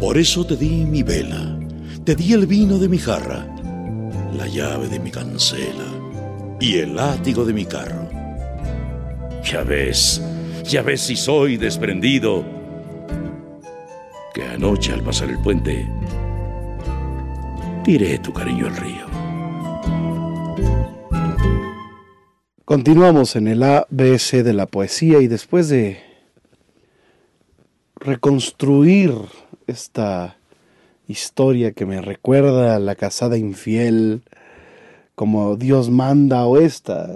Por 0.00 0.18
eso 0.18 0.44
te 0.44 0.56
di 0.56 0.84
mi 0.84 1.04
vela, 1.04 1.56
te 2.02 2.16
di 2.16 2.32
el 2.32 2.46
vino 2.46 2.78
de 2.78 2.88
mi 2.88 2.98
jarra, 2.98 3.46
la 4.36 4.48
llave 4.48 4.88
de 4.88 4.98
mi 4.98 5.12
cancela 5.12 5.84
y 6.60 6.78
el 6.78 6.96
látigo 6.96 7.44
de 7.44 7.52
mi 7.52 7.66
carro. 7.66 8.08
Ya 9.44 9.62
ves, 9.62 10.20
ya 10.64 10.82
ves 10.82 11.02
si 11.02 11.14
soy 11.14 11.56
desprendido, 11.56 12.44
que 14.34 14.42
anoche 14.42 14.92
al 14.92 15.02
pasar 15.02 15.30
el 15.30 15.38
puente 15.38 15.88
tiré 17.84 18.18
tu 18.18 18.32
cariño 18.32 18.66
al 18.66 18.76
río. 18.76 19.13
Continuamos 22.64 23.36
en 23.36 23.46
el 23.46 23.62
ABC 23.62 24.42
de 24.42 24.54
la 24.54 24.64
poesía 24.64 25.20
y 25.20 25.26
después 25.26 25.68
de 25.68 25.98
reconstruir 27.96 29.12
esta 29.66 30.38
historia 31.06 31.72
que 31.72 31.84
me 31.84 32.00
recuerda 32.00 32.74
a 32.74 32.78
la 32.78 32.94
casada 32.94 33.36
infiel, 33.36 34.22
como 35.14 35.56
Dios 35.56 35.90
manda 35.90 36.46
o 36.46 36.56
esta, 36.56 37.14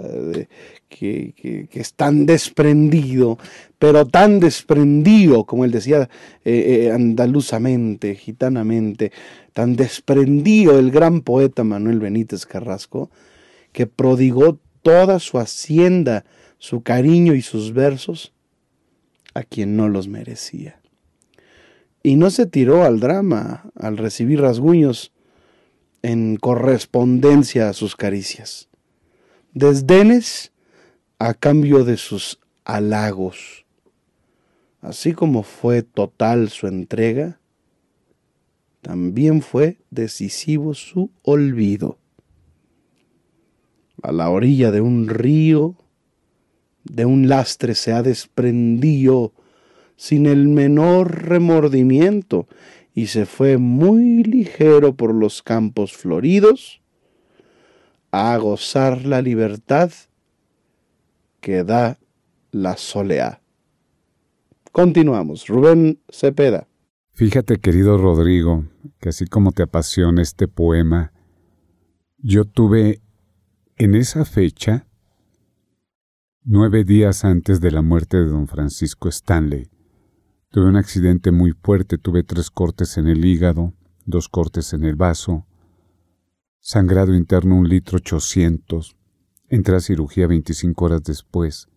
que, 0.87 1.67
es 1.71 1.93
tan 1.95 2.27
desprendido, 2.27 3.39
pero 3.79 4.05
tan 4.05 4.39
desprendido, 4.39 5.45
como 5.45 5.65
él 5.65 5.71
decía 5.71 6.11
eh, 6.45 6.83
eh, 6.85 6.91
andaluzamente, 6.91 8.13
gitanamente, 8.13 9.11
tan 9.53 9.75
desprendido 9.75 10.77
el 10.77 10.91
gran 10.91 11.21
poeta 11.21 11.63
Manuel 11.63 11.99
Benítez 11.99 12.45
Carrasco, 12.45 13.09
que 13.71 13.87
prodigó 13.87 14.59
toda 14.81 15.19
su 15.19 15.37
hacienda, 15.37 16.25
su 16.57 16.81
cariño 16.81 17.33
y 17.33 17.41
sus 17.41 17.73
versos 17.73 18.33
a 19.33 19.43
quien 19.43 19.77
no 19.77 19.87
los 19.89 20.07
merecía 20.07 20.79
y 22.03 22.15
no 22.15 22.29
se 22.29 22.45
tiró 22.45 22.83
al 22.83 22.99
drama 22.99 23.69
al 23.75 23.97
recibir 23.97 24.41
rasguños 24.41 25.11
en 26.01 26.37
correspondencia 26.37 27.69
a 27.69 27.73
sus 27.73 27.95
caricias. 27.95 28.69
Desdenes 29.53 30.51
a 31.17 31.33
cambio 31.33 31.83
de 31.83 31.97
sus 31.97 32.39
halagos. 32.63 33.65
Así 34.81 35.13
como 35.13 35.43
fue 35.43 35.83
total 35.83 36.49
su 36.49 36.67
entrega, 36.67 37.39
también 38.81 39.41
fue 39.41 39.77
decisivo 39.91 40.73
su 40.73 41.11
olvido. 41.21 41.98
A 44.01 44.11
la 44.11 44.29
orilla 44.29 44.71
de 44.71 44.81
un 44.81 45.07
río, 45.07 45.75
de 46.83 47.05
un 47.05 47.27
lastre 47.27 47.75
se 47.75 47.91
ha 47.93 48.01
desprendido 48.01 49.33
sin 49.95 50.25
el 50.25 50.47
menor 50.47 51.25
remordimiento 51.25 52.47
y 52.93 53.07
se 53.07 53.25
fue 53.25 53.57
muy 53.57 54.23
ligero 54.23 54.95
por 54.95 55.13
los 55.13 55.43
campos 55.43 55.93
floridos 55.93 56.81
a 58.11 58.35
gozar 58.37 59.05
la 59.05 59.21
libertad 59.21 59.91
que 61.41 61.63
da 61.63 61.99
la 62.51 62.77
soleá. 62.77 63.41
Continuamos. 64.71 65.47
Rubén 65.47 65.99
Cepeda. 66.09 66.67
Fíjate, 67.11 67.57
querido 67.57 67.97
Rodrigo, 67.97 68.65
que 68.99 69.09
así 69.09 69.25
como 69.25 69.51
te 69.51 69.63
apasiona 69.63 70.21
este 70.21 70.47
poema, 70.47 71.11
yo 72.17 72.45
tuve 72.45 73.01
en 73.81 73.95
esa 73.95 74.25
fecha, 74.25 74.85
nueve 76.43 76.83
días 76.83 77.23
antes 77.23 77.61
de 77.61 77.71
la 77.71 77.81
muerte 77.81 78.17
de 78.17 78.25
don 78.25 78.47
Francisco 78.47 79.07
Stanley, 79.07 79.69
Tuve 80.51 80.65
un 80.65 80.77
accidente 80.77 81.31
muy 81.31 81.51
fuerte, 81.51 81.99
tuve 81.99 82.23
tres 82.23 82.49
cortes 82.49 82.97
en 82.97 83.07
el 83.07 83.23
hígado, 83.23 83.75
dos 84.05 84.29
cortes 84.29 84.73
en 84.73 84.83
el 84.83 84.95
vaso, 84.95 85.45
sangrado 86.59 87.13
interno 87.13 87.55
un 87.55 87.69
litro 87.69 87.97
ochocientos, 87.97 88.97
entré 89.47 89.75
a 89.75 89.79
cirugía 89.79 90.27
25 90.27 90.85
horas 90.85 91.03
después. 91.03 91.67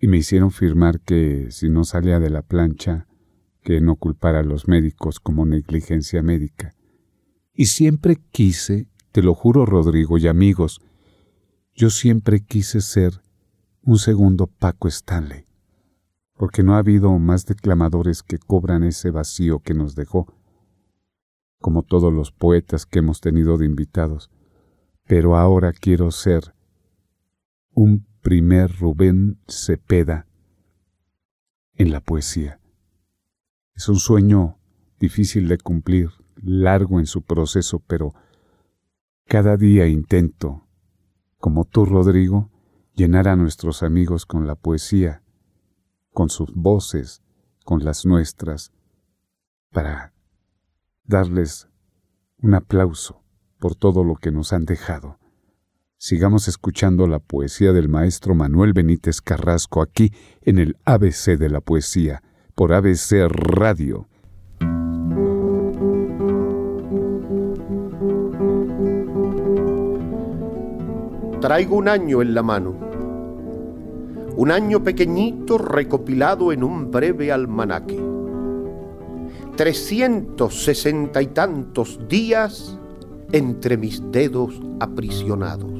y 0.00 0.08
me 0.08 0.18
hicieron 0.18 0.50
firmar 0.50 1.00
que 1.00 1.46
si 1.50 1.68
no 1.68 1.84
salía 1.84 2.20
de 2.20 2.30
la 2.30 2.42
plancha, 2.42 3.06
que 3.62 3.80
no 3.80 3.96
culpara 3.96 4.40
a 4.40 4.44
los 4.44 4.68
médicos 4.68 5.20
como 5.20 5.46
negligencia 5.46 6.22
médica. 6.22 6.74
Y 7.54 7.66
siempre 7.66 8.18
quise, 8.30 8.88
te 9.10 9.22
lo 9.22 9.34
juro 9.34 9.66
Rodrigo 9.66 10.18
y 10.18 10.28
amigos, 10.28 10.80
yo 11.78 11.90
siempre 11.90 12.40
quise 12.40 12.80
ser 12.80 13.22
un 13.82 13.98
segundo 13.98 14.48
Paco 14.48 14.88
Stanley, 14.88 15.46
porque 16.34 16.64
no 16.64 16.74
ha 16.74 16.78
habido 16.78 17.16
más 17.20 17.46
declamadores 17.46 18.24
que 18.24 18.36
cobran 18.36 18.82
ese 18.82 19.12
vacío 19.12 19.60
que 19.60 19.74
nos 19.74 19.94
dejó, 19.94 20.26
como 21.60 21.84
todos 21.84 22.12
los 22.12 22.32
poetas 22.32 22.84
que 22.84 22.98
hemos 22.98 23.20
tenido 23.20 23.58
de 23.58 23.66
invitados, 23.66 24.28
pero 25.04 25.36
ahora 25.36 25.72
quiero 25.72 26.10
ser 26.10 26.52
un 27.70 28.08
primer 28.22 28.76
Rubén 28.76 29.38
Cepeda 29.46 30.26
en 31.74 31.92
la 31.92 32.00
poesía. 32.00 32.60
Es 33.76 33.88
un 33.88 34.00
sueño 34.00 34.58
difícil 34.98 35.46
de 35.46 35.58
cumplir, 35.58 36.10
largo 36.42 36.98
en 36.98 37.06
su 37.06 37.22
proceso, 37.22 37.78
pero 37.86 38.14
cada 39.26 39.56
día 39.56 39.86
intento, 39.86 40.67
como 41.38 41.64
tú, 41.64 41.84
Rodrigo, 41.84 42.50
llenar 42.94 43.28
a 43.28 43.36
nuestros 43.36 43.82
amigos 43.82 44.26
con 44.26 44.46
la 44.46 44.54
poesía, 44.54 45.22
con 46.12 46.30
sus 46.30 46.52
voces, 46.54 47.22
con 47.64 47.84
las 47.84 48.04
nuestras, 48.04 48.72
para 49.70 50.12
darles 51.04 51.68
un 52.42 52.54
aplauso 52.54 53.22
por 53.58 53.74
todo 53.74 54.04
lo 54.04 54.16
que 54.16 54.32
nos 54.32 54.52
han 54.52 54.64
dejado. 54.64 55.18
Sigamos 55.96 56.46
escuchando 56.46 57.06
la 57.08 57.18
poesía 57.18 57.72
del 57.72 57.88
maestro 57.88 58.34
Manuel 58.34 58.72
Benítez 58.72 59.20
Carrasco 59.20 59.82
aquí 59.82 60.12
en 60.42 60.58
el 60.58 60.76
ABC 60.84 61.36
de 61.36 61.50
la 61.50 61.60
poesía, 61.60 62.22
por 62.54 62.72
ABC 62.72 63.28
Radio. 63.28 64.08
Traigo 71.48 71.76
un 71.76 71.88
año 71.88 72.20
en 72.20 72.34
la 72.34 72.42
mano, 72.42 72.74
un 74.36 74.50
año 74.50 74.84
pequeñito 74.84 75.56
recopilado 75.56 76.52
en 76.52 76.62
un 76.62 76.90
breve 76.90 77.32
almanaque. 77.32 77.98
Trescientos 79.56 80.62
sesenta 80.62 81.22
y 81.22 81.28
tantos 81.28 82.06
días 82.06 82.78
entre 83.32 83.78
mis 83.78 84.02
dedos 84.12 84.60
aprisionados. 84.78 85.72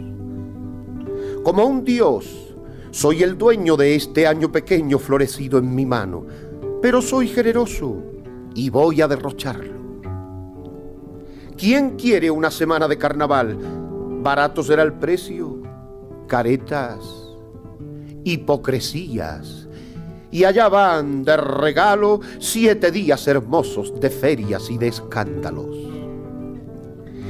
Como 1.44 1.66
un 1.66 1.84
dios, 1.84 2.56
soy 2.90 3.22
el 3.22 3.36
dueño 3.36 3.76
de 3.76 3.94
este 3.94 4.26
año 4.26 4.50
pequeño 4.50 4.98
florecido 4.98 5.58
en 5.58 5.74
mi 5.74 5.84
mano, 5.84 6.24
pero 6.80 7.02
soy 7.02 7.28
generoso 7.28 7.94
y 8.54 8.70
voy 8.70 9.02
a 9.02 9.08
derrocharlo. 9.08 9.74
¿Quién 11.58 11.96
quiere 11.96 12.30
una 12.30 12.50
semana 12.50 12.88
de 12.88 12.96
carnaval? 12.96 13.58
Barato 14.20 14.64
será 14.64 14.82
el 14.82 14.94
precio, 14.94 15.47
caretas, 16.28 17.00
hipocresías. 18.22 19.68
Y 20.30 20.44
allá 20.44 20.68
van 20.68 21.24
de 21.24 21.36
regalo 21.36 22.20
siete 22.38 22.92
días 22.92 23.26
hermosos 23.26 23.98
de 23.98 24.10
ferias 24.10 24.70
y 24.70 24.78
de 24.78 24.88
escándalos. 24.88 25.76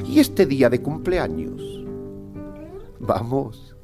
Y 0.06 0.18
este 0.18 0.44
día 0.44 0.68
de 0.68 0.82
cumpleaños. 0.82 1.62
Vamos, 2.98 3.76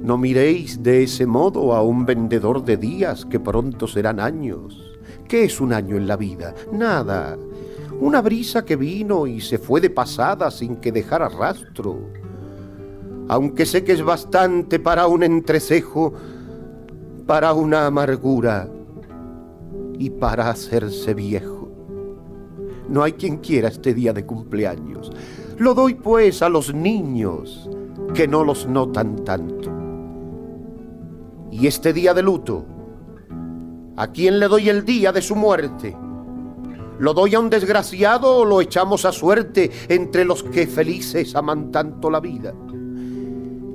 no 0.00 0.16
miréis 0.16 0.82
de 0.82 1.02
ese 1.02 1.26
modo 1.26 1.74
a 1.74 1.82
un 1.82 2.06
vendedor 2.06 2.64
de 2.64 2.76
días 2.76 3.26
que 3.26 3.38
pronto 3.38 3.86
serán 3.86 4.20
años. 4.20 4.96
¿Qué 5.28 5.44
es 5.44 5.60
un 5.60 5.72
año 5.72 5.96
en 5.96 6.06
la 6.06 6.16
vida? 6.16 6.54
Nada. 6.72 7.36
Una 8.00 8.22
brisa 8.22 8.64
que 8.64 8.76
vino 8.76 9.26
y 9.26 9.40
se 9.40 9.58
fue 9.58 9.80
de 9.80 9.90
pasada 9.90 10.50
sin 10.50 10.76
que 10.76 10.92
dejara 10.92 11.28
rastro. 11.28 11.98
Aunque 13.28 13.66
sé 13.66 13.84
que 13.84 13.92
es 13.92 14.02
bastante 14.02 14.78
para 14.78 15.06
un 15.08 15.22
entrecejo, 15.22 16.12
para 17.26 17.52
una 17.54 17.86
amargura 17.86 18.68
y 19.98 20.10
para 20.10 20.48
hacerse 20.50 21.14
viejo. 21.14 21.68
No 22.88 23.02
hay 23.02 23.14
quien 23.14 23.38
quiera 23.38 23.68
este 23.68 23.94
día 23.94 24.12
de 24.12 24.24
cumpleaños. 24.24 25.10
Lo 25.58 25.74
doy 25.74 25.94
pues 25.94 26.42
a 26.42 26.48
los 26.48 26.72
niños 26.72 27.68
que 28.14 28.28
no 28.28 28.44
los 28.44 28.68
notan 28.68 29.24
tanto. 29.24 29.72
Y 31.50 31.66
este 31.66 31.92
día 31.92 32.14
de 32.14 32.22
luto, 32.22 32.64
¿a 33.96 34.08
quién 34.08 34.38
le 34.38 34.46
doy 34.46 34.68
el 34.68 34.84
día 34.84 35.10
de 35.12 35.22
su 35.22 35.34
muerte? 35.34 35.96
¿Lo 36.98 37.12
doy 37.12 37.34
a 37.34 37.40
un 37.40 37.50
desgraciado 37.50 38.36
o 38.36 38.44
lo 38.44 38.60
echamos 38.60 39.04
a 39.04 39.12
suerte 39.12 39.70
entre 39.88 40.24
los 40.24 40.42
que 40.42 40.66
felices 40.66 41.34
aman 41.34 41.70
tanto 41.70 42.10
la 42.10 42.20
vida? 42.20 42.54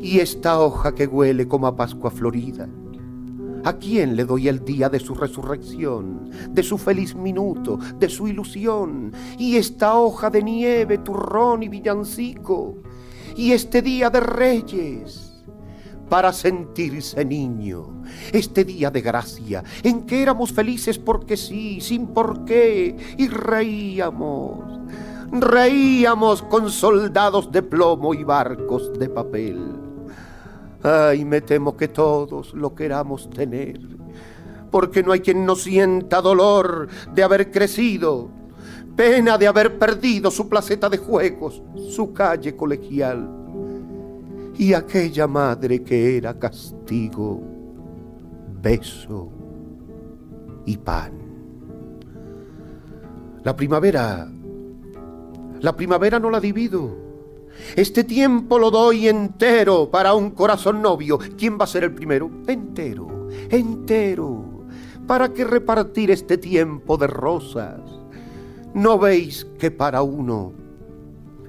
Y 0.02 0.20
esta 0.20 0.60
hoja 0.60 0.96
que 0.96 1.06
huele 1.06 1.48
como 1.48 1.68
a 1.68 1.76
Pascua 1.76 2.10
florida, 2.10 2.68
¿a 3.64 3.74
quién 3.74 4.16
le 4.16 4.26
doy 4.26 4.48
el 4.48 4.66
día 4.66 4.90
de 4.90 5.00
su 5.00 5.14
resurrección, 5.14 6.32
de 6.50 6.64
su 6.64 6.80
feliz 6.80 7.14
minuto, 7.14 7.78
de 8.00 8.10
su 8.10 8.28
ilusión? 8.28 9.14
Y 9.38 9.58
esta 9.58 9.96
hoja 9.96 10.32
de 10.32 10.42
nieve, 10.42 10.98
turrón 10.98 11.62
y 11.62 11.70
villancico, 11.70 12.78
y 13.36 13.52
este 13.52 13.84
día 13.84 14.10
de 14.10 14.22
reyes 14.22 15.46
para 16.10 16.34
sentirse 16.34 17.24
niño, 17.24 18.02
este 18.34 18.66
día 18.66 18.90
de 18.90 19.02
gracia 19.02 19.64
en 19.84 20.08
que 20.08 20.24
éramos 20.24 20.52
felices 20.52 20.98
porque 20.98 21.38
sí, 21.38 21.80
sin 21.80 22.08
por 22.08 22.44
qué, 22.44 22.98
y 23.20 23.28
reíamos, 23.28 24.66
reíamos 25.32 26.42
con 26.42 26.72
soldados 26.72 27.52
de 27.52 27.62
plomo 27.62 28.16
y 28.16 28.24
barcos 28.24 28.92
de 28.98 29.08
papel. 29.08 29.81
Ay, 30.84 31.26
me 31.26 31.42
temo 31.42 31.78
que 31.78 31.88
todos 31.88 32.54
lo 32.54 32.74
queramos 32.74 33.30
tener, 33.30 33.80
porque 34.72 35.04
no 35.04 35.12
hay 35.12 35.20
quien 35.20 35.46
no 35.46 35.56
sienta 35.56 36.22
dolor 36.22 36.88
de 37.14 37.24
haber 37.24 37.52
crecido, 37.52 38.30
pena 38.96 39.38
de 39.38 39.48
haber 39.48 39.78
perdido 39.78 40.32
su 40.32 40.50
placeta 40.50 40.90
de 40.90 40.98
juegos, 40.98 41.62
su 41.90 42.14
calle 42.14 42.56
colegial 42.56 43.30
y 44.58 44.74
aquella 44.74 45.28
madre 45.28 45.84
que 45.84 46.18
era 46.18 46.38
castigo, 46.38 47.42
beso 48.62 49.32
y 50.66 50.78
pan. 50.78 51.14
La 53.44 53.56
primavera, 53.56 54.32
la 55.60 55.76
primavera 55.76 56.20
no 56.20 56.30
la 56.30 56.40
divido. 56.40 57.01
Este 57.76 58.04
tiempo 58.04 58.60
lo 58.60 58.72
doy 58.72 59.08
entero 59.08 59.90
para 59.90 60.14
un 60.14 60.32
corazón 60.32 60.82
novio. 60.82 61.20
¿Quién 61.38 61.58
va 61.60 61.66
a 61.66 61.68
ser 61.68 61.84
el 61.84 61.94
primero? 61.94 62.30
Entero, 62.48 63.30
entero. 63.50 64.66
¿Para 65.08 65.34
qué 65.34 65.44
repartir 65.44 66.12
este 66.12 66.38
tiempo 66.38 66.98
de 66.98 67.08
rosas? 67.08 67.82
¿No 68.74 68.98
veis 68.98 69.46
que 69.60 69.72
para 69.72 70.02
uno 70.02 70.54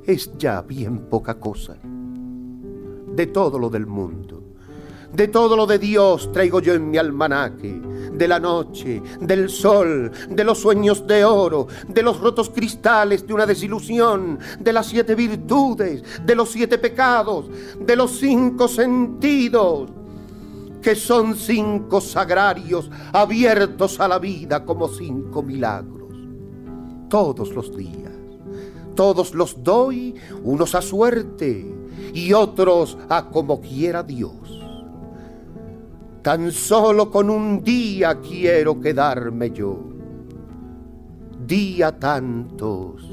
es 0.05 0.37
ya 0.39 0.63
bien 0.63 0.99
poca 1.09 1.39
cosa? 1.39 1.77
de 3.15 3.27
todo 3.27 3.59
lo 3.59 3.69
del 3.69 3.87
mundo. 3.87 4.43
De 5.13 5.29
todo 5.29 5.57
lo 5.57 5.67
de 5.67 5.79
Dios 5.79 6.33
traigo 6.33 6.61
yo 6.61 6.73
en 6.73 6.91
mi 6.91 6.97
almanaque, 6.97 7.81
de 8.13 8.29
la 8.29 8.41
noche, 8.41 9.03
del 9.21 9.51
sol, 9.51 10.11
de 10.31 10.43
los 10.43 10.59
sueños 10.59 11.07
de 11.07 11.23
oro, 11.25 11.67
de 11.87 12.03
los 12.03 12.19
rotos 12.19 12.49
cristales 12.49 13.27
de 13.27 13.35
una 13.35 13.45
desilusión, 13.45 14.39
de 14.59 14.73
las 14.73 14.87
siete 14.87 15.15
virtudes, 15.15 16.03
de 16.25 16.35
los 16.35 16.51
siete 16.51 16.79
pecados, 16.79 17.47
de 17.79 17.95
los 17.95 18.13
cinco 18.13 18.69
sentidos, 18.69 19.91
que 20.81 20.95
son 20.95 21.37
cinco 21.37 22.01
sagrarios 22.01 22.91
abiertos 23.13 24.01
a 24.01 24.09
la 24.09 24.19
vida 24.19 24.65
como 24.65 24.89
cinco 24.89 25.43
milagros. 25.43 26.17
Todos 27.11 27.51
los 27.51 27.77
días, 27.77 28.13
todos 28.95 29.35
los 29.35 29.63
doy, 29.63 30.15
unos 30.43 30.75
a 30.75 30.81
suerte, 30.81 31.71
y 32.15 32.33
otros 32.33 32.97
a 33.11 33.29
como 33.29 33.61
quiera 33.61 34.03
Dios. 34.03 34.62
Tan 36.23 36.53
solo 36.53 37.11
con 37.11 37.29
un 37.29 37.65
día 37.65 38.21
quiero 38.21 38.81
quedarme 38.81 39.51
yo, 39.51 39.77
día 41.45 41.99
tantos, 41.99 43.11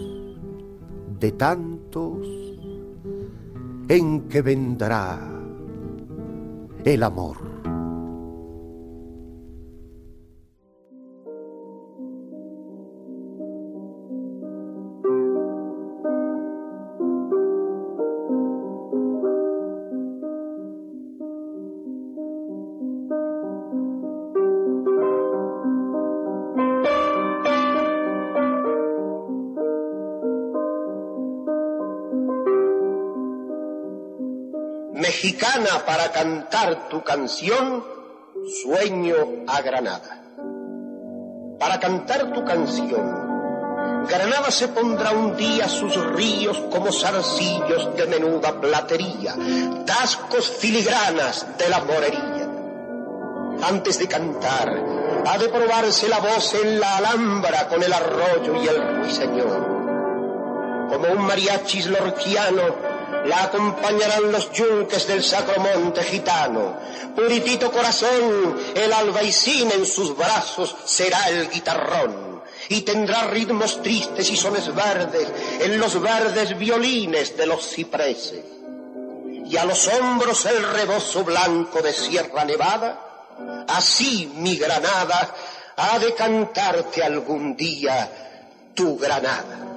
de 1.20 1.32
tantos, 1.32 2.28
en 3.88 4.30
que 4.30 4.44
vendrá 4.44 5.28
el 6.86 7.02
amor. 7.02 7.49
Mexicana 35.40 35.86
para 35.86 36.12
cantar 36.12 36.90
tu 36.90 37.02
canción, 37.04 37.84
sueño 38.62 39.16
a 39.48 39.62
Granada. 39.62 40.22
Para 41.58 41.80
cantar 41.80 42.34
tu 42.34 42.44
canción, 42.44 44.06
Granada 44.08 44.52
se 44.52 44.68
pondrá 44.70 45.12
un 45.12 45.38
día 45.38 45.70
sus 45.70 45.96
ríos 46.14 46.60
como 46.72 46.92
zarcillos 46.92 47.96
de 47.96 48.08
menuda 48.08 48.60
platería, 48.60 49.36
tascos 49.86 50.50
filigranas 50.50 51.46
de 51.58 51.70
la 51.70 51.80
morería. 51.80 52.50
Antes 53.62 54.00
de 54.00 54.08
cantar, 54.08 54.70
ha 55.26 55.38
de 55.38 55.50
probarse 55.50 56.10
la 56.10 56.20
voz 56.20 56.54
en 56.56 56.80
la 56.80 56.98
alhambra 56.98 57.68
con 57.68 57.82
el 57.84 57.94
arroyo 57.94 58.62
y 58.62 58.68
el 58.68 58.98
ruiseñor. 58.98 59.80
Como 60.90 61.12
un 61.12 61.26
mariachis 61.26 61.88
lorquiano, 61.88 62.99
la 63.26 63.44
acompañarán 63.44 64.32
los 64.32 64.52
yunques 64.52 65.08
del 65.08 65.24
sacromonte 65.24 66.04
gitano. 66.04 66.78
Puritito 67.16 67.72
corazón, 67.72 68.58
el 68.76 68.94
albaicín 68.94 69.72
en 69.72 69.86
sus 69.86 70.16
brazos 70.16 70.76
será 70.86 71.30
el 71.30 71.50
guitarrón. 71.50 72.42
Y 72.70 72.82
tendrá 72.82 73.24
ritmos 73.24 73.82
tristes 73.82 74.30
y 74.30 74.38
sones 74.38 74.74
verdes 74.74 75.28
en 75.60 75.80
los 75.80 76.00
verdes 76.00 76.58
violines 76.58 77.36
de 77.36 77.48
los 77.48 77.68
cipreses. 77.68 78.44
Y 79.46 79.58
a 79.58 79.66
los 79.66 79.88
hombros 79.88 80.46
el 80.46 80.62
rebozo 80.64 81.24
blanco 81.24 81.82
de 81.82 81.92
Sierra 81.94 82.46
Nevada. 82.46 83.66
Así 83.68 84.32
mi 84.36 84.58
Granada 84.58 85.34
ha 85.78 85.98
de 85.98 86.14
cantarte 86.14 87.04
algún 87.04 87.56
día 87.56 88.10
tu 88.76 88.98
Granada. 88.98 89.69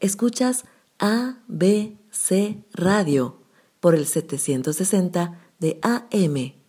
Escuchas 0.00 0.64
A, 0.98 1.38
B, 1.46 1.96
C 2.10 2.64
Radio 2.72 3.42
por 3.80 3.94
el 3.94 4.06
760 4.06 5.38
de 5.58 5.78
AM. 5.82 6.59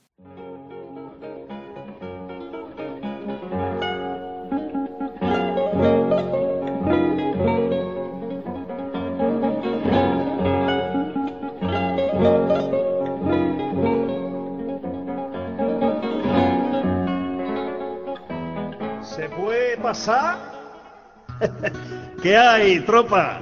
¿Qué 22.21 22.37
hay, 22.37 22.81
tropa? 22.81 23.39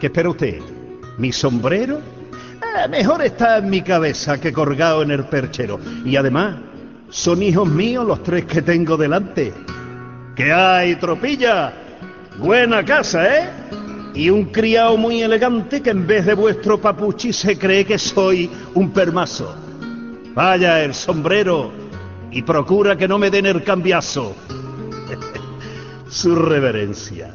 ¿Qué 0.00 0.06
espera 0.06 0.30
usted? 0.30 0.60
¿Mi 1.18 1.30
sombrero? 1.32 1.98
Eh, 1.98 2.88
mejor 2.88 3.22
está 3.22 3.58
en 3.58 3.68
mi 3.68 3.82
cabeza 3.82 4.40
que 4.40 4.54
colgado 4.54 5.02
en 5.02 5.10
el 5.10 5.24
perchero. 5.24 5.78
Y 6.02 6.16
además, 6.16 6.56
son 7.10 7.42
hijos 7.42 7.68
míos 7.68 8.06
los 8.06 8.22
tres 8.22 8.46
que 8.46 8.62
tengo 8.62 8.96
delante. 8.96 9.52
¿Qué 10.34 10.50
hay, 10.50 10.96
tropilla? 10.96 11.74
Buena 12.38 12.82
casa, 12.86 13.36
¿eh? 13.36 13.50
Y 14.14 14.30
un 14.30 14.46
criado 14.46 14.96
muy 14.96 15.20
elegante 15.20 15.82
que 15.82 15.90
en 15.90 16.06
vez 16.06 16.24
de 16.24 16.32
vuestro 16.32 16.80
papuchi 16.80 17.34
se 17.34 17.58
cree 17.58 17.84
que 17.84 17.98
soy 17.98 18.50
un 18.72 18.92
permazo. 18.92 19.54
Vaya 20.34 20.82
el 20.82 20.94
sombrero 20.94 21.70
y 22.30 22.40
procura 22.40 22.96
que 22.96 23.06
no 23.06 23.18
me 23.18 23.30
den 23.30 23.44
el 23.44 23.62
cambiazo. 23.62 24.34
Su 26.12 26.34
reverencia. 26.34 27.32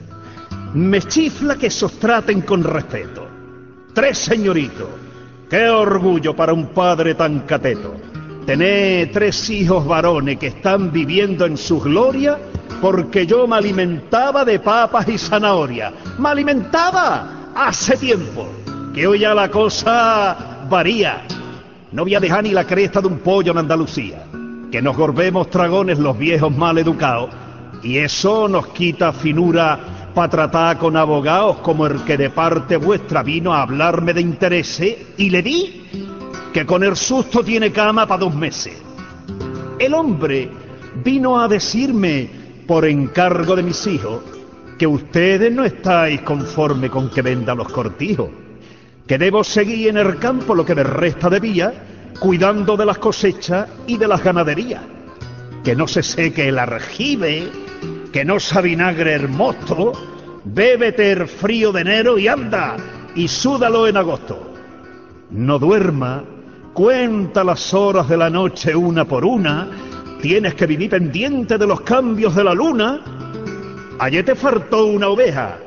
Me 0.76 1.02
chifla 1.02 1.56
que 1.56 1.72
sos 1.72 1.94
traten 1.94 2.42
con 2.42 2.64
respeto. 2.64 3.28
Tres 3.92 4.20
señoritos. 4.20 4.88
Qué 5.50 5.68
orgullo 5.68 6.36
para 6.36 6.54
un 6.54 6.68
padre 6.68 7.16
tan 7.16 7.40
cateto. 7.40 7.96
Tener 8.46 9.12
tres 9.12 9.50
hijos 9.50 9.84
varones 9.88 10.38
que 10.38 10.48
están 10.48 10.92
viviendo 10.92 11.48
en 11.48 11.58
su 11.58 11.80
gloria 11.80 12.38
porque 12.80 13.26
yo 13.26 13.48
me 13.48 13.56
alimentaba 13.56 14.46
de 14.46 14.60
papas 14.60 15.08
y 15.08 15.18
zanahoria. 15.18 15.92
Me 16.20 16.30
alimentaba 16.30 17.54
hace 17.56 17.98
tiempo. 17.98 18.48
Que 18.94 19.08
hoy 19.08 19.20
ya 19.22 19.34
la 19.34 19.50
cosa 19.50 20.68
varía. 20.70 21.24
No 21.92 22.04
voy 22.04 22.14
a 22.14 22.20
dejar 22.20 22.44
ni 22.44 22.52
la 22.52 22.68
cresta 22.68 23.02
de 23.02 23.08
un 23.08 23.18
pollo 23.18 23.54
en 23.54 23.58
Andalucía. 23.58 24.24
Que 24.72 24.84
nos 24.84 24.96
gorbemos 24.96 25.50
dragones 25.50 25.98
los 25.98 26.16
viejos 26.16 26.56
mal 26.56 26.78
educados 26.78 27.32
y 27.84 27.98
eso 27.98 28.48
nos 28.48 28.68
quita 28.68 29.14
finura 29.14 30.12
para 30.14 30.30
tratar 30.30 30.78
con 30.78 30.98
abogados 30.98 31.58
como 31.58 31.86
el 31.86 32.04
que 32.04 32.18
de 32.18 32.30
parte 32.30 32.78
vuestra 32.78 33.22
vino 33.22 33.54
a 33.54 33.62
hablarme 33.62 34.14
de 34.14 34.22
intereses 34.22 34.98
y 35.18 35.30
le 35.30 35.42
di 35.42 35.84
que 36.54 36.66
con 36.66 36.84
el 36.84 36.96
susto 36.96 37.44
tiene 37.44 37.72
cama 37.72 38.08
para 38.08 38.22
dos 38.22 38.34
meses. 38.34 38.82
El 39.78 39.94
hombre 39.94 40.50
vino 41.04 41.40
a 41.40 41.48
decirme, 41.48 42.30
por 42.66 42.86
encargo 42.86 43.56
de 43.56 43.62
mis 43.62 43.86
hijos, 43.86 44.24
que 44.78 44.88
ustedes 44.88 45.52
no 45.52 45.64
estáis 45.64 46.22
conforme 46.22 46.90
con 46.90 47.10
que 47.10 47.22
venda 47.22 47.54
los 47.54 47.70
cortijos, 47.70 48.30
que 49.06 49.18
debo 49.18 49.44
seguir 49.44 49.90
en 49.90 49.98
el 49.98 50.18
campo 50.18 50.56
lo 50.56 50.66
que 50.66 50.76
me 50.76 50.84
resta 50.84 51.30
de 51.30 51.40
vía, 51.40 51.74
cuidando 52.20 52.76
de 52.76 52.86
las 52.86 52.98
cosechas 52.98 53.70
y 53.86 53.98
de 53.98 54.08
las 54.08 54.24
ganaderías, 54.24 54.82
que 55.64 55.76
no 55.76 55.88
se 55.88 56.02
seque 56.02 56.48
el 56.48 56.58
argive, 56.58 57.50
que 58.12 58.26
no 58.26 58.40
se 58.40 58.62
vinagre 58.62 59.16
el 59.16 59.30
mosto, 59.30 59.94
bébete 60.44 61.12
el 61.12 61.28
frío 61.28 61.72
de 61.72 61.82
enero 61.82 62.18
y 62.18 62.28
anda, 62.28 62.78
y 63.16 63.28
súdalo 63.28 63.88
en 63.88 63.98
agosto. 63.98 64.54
No 65.32 65.60
duerma, 65.60 66.24
cuenta 66.74 67.44
las 67.44 67.74
horas 67.74 68.08
de 68.08 68.18
la 68.18 68.30
noche 68.30 68.76
una 68.76 69.06
por 69.06 69.26
una, 69.26 69.68
tienes 70.22 70.56
que 70.56 70.66
vivir 70.66 70.90
pendiente 70.90 71.58
de 71.58 71.68
los 71.68 71.82
cambios 71.82 72.36
de 72.36 72.44
la 72.44 72.54
luna. 72.54 73.02
Ayer 74.00 74.24
te 74.24 74.36
faltó 74.36 74.86
una 74.86 75.10
oveja. 75.10 75.58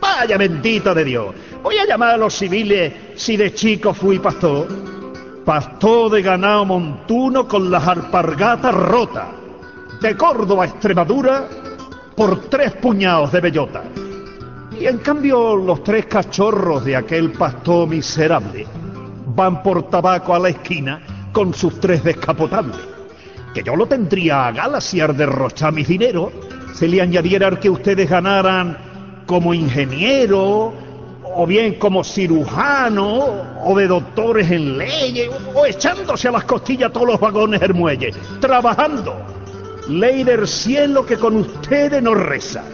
Vaya 0.00 0.36
bendita 0.36 0.94
de 0.94 1.04
Dios. 1.04 1.34
Voy 1.62 1.78
a 1.78 1.86
llamar 1.86 2.14
a 2.14 2.16
los 2.16 2.34
civiles 2.34 2.92
si 3.14 3.36
de 3.36 3.52
chico 3.54 3.94
fui 3.94 4.18
pastor. 4.18 4.66
Pastor 5.44 6.12
de 6.12 6.22
ganado 6.22 6.64
montuno 6.64 7.46
con 7.46 7.70
las 7.70 7.86
alpargatas 7.86 8.74
rotas. 8.74 9.28
De 10.00 10.16
Córdoba 10.16 10.64
a 10.64 10.66
Extremadura 10.66 11.48
por 12.16 12.48
tres 12.48 12.72
puñados 12.72 13.32
de 13.32 13.40
bellota. 13.40 13.82
Y 14.78 14.86
en 14.86 14.98
cambio 14.98 15.56
los 15.56 15.82
tres 15.84 16.06
cachorros 16.06 16.84
de 16.84 16.96
aquel 16.96 17.32
pastor 17.32 17.88
miserable 17.88 18.66
van 19.26 19.62
por 19.62 19.84
tabaco 19.84 20.34
a 20.34 20.38
la 20.38 20.48
esquina 20.50 21.00
con 21.32 21.54
sus 21.54 21.80
tres 21.80 22.02
descapotables. 22.04 22.78
Que 23.54 23.62
yo 23.62 23.76
lo 23.76 23.86
tendría 23.86 24.48
a 24.48 24.52
gala 24.52 24.80
si 24.80 25.00
al 25.00 25.16
derrochar 25.16 25.72
mis 25.72 25.88
dinero 25.88 26.32
se 26.72 26.88
le 26.88 27.00
añadiera 27.00 27.50
que 27.58 27.70
ustedes 27.70 28.10
ganaran 28.10 28.76
como 29.26 29.54
ingeniero, 29.54 30.72
o 31.36 31.46
bien 31.46 31.74
como 31.74 32.04
cirujano, 32.04 33.24
o 33.64 33.76
de 33.76 33.86
doctores 33.86 34.50
en 34.50 34.76
leyes, 34.78 35.30
o 35.54 35.66
echándose 35.66 36.28
a 36.28 36.32
las 36.32 36.44
costillas 36.44 36.92
todos 36.92 37.06
los 37.06 37.20
vagones 37.20 37.60
del 37.60 37.74
muelle, 37.74 38.12
trabajando. 38.40 39.16
Ley 39.88 40.24
del 40.24 40.46
cielo 40.48 41.04
que 41.04 41.16
con 41.16 41.36
ustedes 41.36 42.02
no 42.02 42.14
reza. 42.14 42.64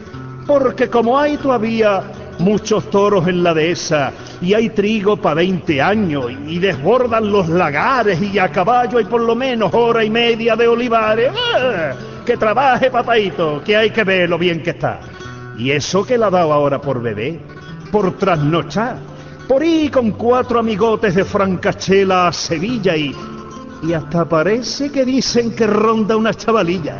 Porque 0.46 0.88
como 0.88 1.18
hay 1.18 1.36
todavía 1.36 2.02
muchos 2.38 2.88
toros 2.90 3.28
en 3.28 3.42
la 3.42 3.54
dehesa 3.54 4.12
y 4.40 4.54
hay 4.54 4.70
trigo 4.70 5.16
para 5.16 5.36
20 5.36 5.80
años 5.82 6.26
y 6.46 6.58
desbordan 6.58 7.30
los 7.30 7.48
lagares 7.48 8.20
y 8.20 8.38
a 8.38 8.50
caballo 8.50 8.98
hay 8.98 9.04
por 9.04 9.20
lo 9.20 9.34
menos 9.34 9.72
hora 9.74 10.04
y 10.04 10.10
media 10.10 10.56
de 10.56 10.66
olivares, 10.66 11.32
¡ah! 11.54 11.92
que 12.24 12.36
trabaje 12.36 12.90
papaito, 12.90 13.62
que 13.64 13.76
hay 13.76 13.90
que 13.90 14.04
ver 14.04 14.28
lo 14.28 14.38
bien 14.38 14.62
que 14.62 14.70
está. 14.70 15.00
Y 15.58 15.70
eso 15.72 16.04
que 16.04 16.16
la 16.16 16.28
ha 16.28 16.30
dado 16.30 16.52
ahora 16.52 16.80
por 16.80 17.02
bebé, 17.02 17.38
por 17.92 18.16
trasnochar, 18.16 18.96
por 19.46 19.62
ir 19.62 19.90
con 19.90 20.12
cuatro 20.12 20.60
amigotes 20.60 21.14
de 21.14 21.24
Francachela 21.24 22.28
a 22.28 22.32
Sevilla 22.32 22.96
y, 22.96 23.14
y 23.82 23.92
hasta 23.92 24.28
parece 24.28 24.90
que 24.90 25.04
dicen 25.04 25.54
que 25.54 25.66
ronda 25.66 26.16
una 26.16 26.34
chavalilla. 26.34 26.98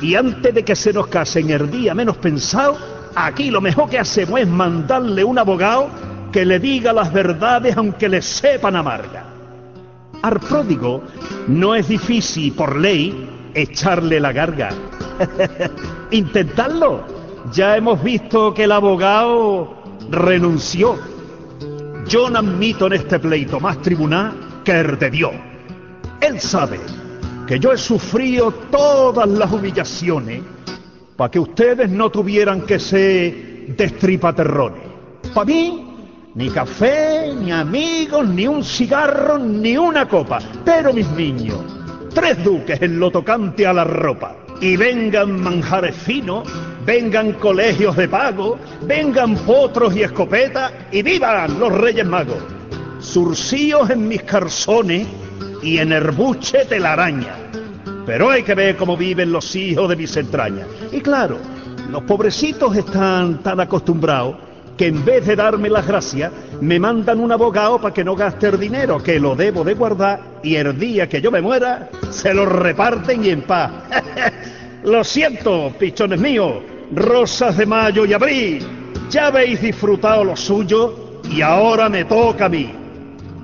Y 0.00 0.14
antes 0.14 0.54
de 0.54 0.64
que 0.64 0.76
se 0.76 0.92
nos 0.92 1.06
casen 1.08 1.50
el 1.50 1.70
día 1.70 1.94
menos 1.94 2.16
pensado, 2.18 2.76
aquí 3.14 3.50
lo 3.50 3.60
mejor 3.60 3.88
que 3.88 3.98
hacemos 3.98 4.40
es 4.40 4.48
mandarle 4.48 5.24
un 5.24 5.38
abogado 5.38 5.88
que 6.32 6.44
le 6.44 6.58
diga 6.58 6.92
las 6.92 7.12
verdades 7.12 7.76
aunque 7.76 8.08
le 8.08 8.22
sepan 8.22 8.76
amarga. 8.76 9.24
Al 10.22 10.38
pródigo 10.40 11.02
no 11.48 11.74
es 11.74 11.88
difícil 11.88 12.52
por 12.52 12.76
ley 12.76 13.28
echarle 13.54 14.20
la 14.20 14.32
garga. 14.32 14.68
Intentadlo. 16.10 17.04
ya 17.52 17.76
hemos 17.76 18.02
visto 18.02 18.52
que 18.52 18.64
el 18.64 18.72
abogado 18.72 19.82
renunció. 20.10 20.98
Yo 22.06 22.28
no 22.30 22.38
admito 22.38 22.86
en 22.86 22.94
este 22.94 23.18
pleito 23.18 23.58
más 23.60 23.80
tribunal 23.82 24.60
que 24.64 24.72
el 24.72 24.98
de 24.98 25.10
Dios. 25.10 25.32
Él 26.20 26.40
sabe 26.40 26.80
que 27.46 27.58
yo 27.58 27.72
he 27.72 27.78
sufrido 27.78 28.52
todas 28.70 29.28
las 29.28 29.52
humillaciones 29.52 30.42
para 31.16 31.30
que 31.30 31.38
ustedes 31.38 31.88
no 31.90 32.10
tuvieran 32.10 32.62
que 32.62 32.78
ser 32.78 33.74
destripaterrones. 33.76 34.82
Para 35.34 35.46
mí, 35.46 35.86
ni 36.34 36.50
café, 36.50 37.32
ni 37.34 37.52
amigos, 37.52 38.28
ni 38.28 38.46
un 38.46 38.62
cigarro, 38.62 39.38
ni 39.38 39.76
una 39.76 40.08
copa. 40.08 40.38
Pero 40.64 40.92
mis 40.92 41.10
niños, 41.12 41.58
tres 42.14 42.42
duques 42.44 42.80
en 42.82 42.98
lo 42.98 43.10
tocante 43.10 43.66
a 43.66 43.72
la 43.72 43.84
ropa. 43.84 44.36
Y 44.60 44.76
vengan 44.76 45.40
manjares 45.40 45.94
finos, 45.94 46.48
vengan 46.84 47.34
colegios 47.34 47.96
de 47.96 48.08
pago, 48.08 48.58
vengan 48.82 49.36
potros 49.36 49.94
y 49.94 50.02
escopetas, 50.02 50.72
y 50.92 51.02
vivan 51.02 51.58
los 51.58 51.72
Reyes 51.72 52.06
Magos. 52.06 52.42
Surcíos 53.00 53.90
en 53.90 54.08
mis 54.08 54.22
carzones 54.22 55.06
y 55.62 55.78
en 55.78 55.92
herbuche 55.92 56.64
telaraña. 56.66 57.34
Pero 58.06 58.30
hay 58.30 58.42
que 58.42 58.54
ver 58.54 58.76
cómo 58.76 58.96
viven 58.96 59.32
los 59.32 59.54
hijos 59.56 59.88
de 59.88 59.96
mis 59.96 60.16
entrañas. 60.16 60.66
Y 60.92 61.00
claro, 61.00 61.38
los 61.90 62.02
pobrecitos 62.04 62.76
están 62.76 63.42
tan 63.42 63.60
acostumbrados 63.60 64.36
que 64.76 64.86
en 64.86 65.04
vez 65.04 65.26
de 65.26 65.36
darme 65.36 65.70
las 65.70 65.86
gracias, 65.86 66.30
me 66.60 66.78
mandan 66.78 67.20
un 67.20 67.32
abogado 67.32 67.80
para 67.80 67.94
que 67.94 68.04
no 68.04 68.14
gaste 68.14 68.48
el 68.48 68.60
dinero, 68.60 69.02
que 69.02 69.18
lo 69.18 69.34
debo 69.34 69.64
de 69.64 69.74
guardar 69.74 70.20
y 70.42 70.56
el 70.56 70.78
día 70.78 71.08
que 71.08 71.20
yo 71.20 71.30
me 71.30 71.40
muera, 71.40 71.88
se 72.10 72.34
lo 72.34 72.46
reparten 72.46 73.24
y 73.24 73.30
en 73.30 73.42
paz. 73.42 73.72
lo 74.84 75.02
siento, 75.02 75.72
pichones 75.78 76.20
míos, 76.20 76.56
rosas 76.94 77.56
de 77.56 77.66
mayo 77.66 78.04
y 78.04 78.12
abril, 78.12 78.66
ya 79.08 79.28
habéis 79.28 79.62
disfrutado 79.62 80.24
lo 80.24 80.36
suyo 80.36 81.20
y 81.30 81.40
ahora 81.40 81.88
me 81.88 82.04
toca 82.04 82.46
a 82.46 82.48
mí. 82.48 82.70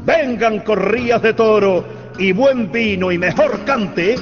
Vengan 0.04 0.60
corrías 0.60 1.22
de 1.22 1.32
toro 1.32 2.01
y 2.22 2.30
buen 2.30 2.70
vino 2.70 3.10
y 3.10 3.18
mejor 3.18 3.64
cante 3.64 4.14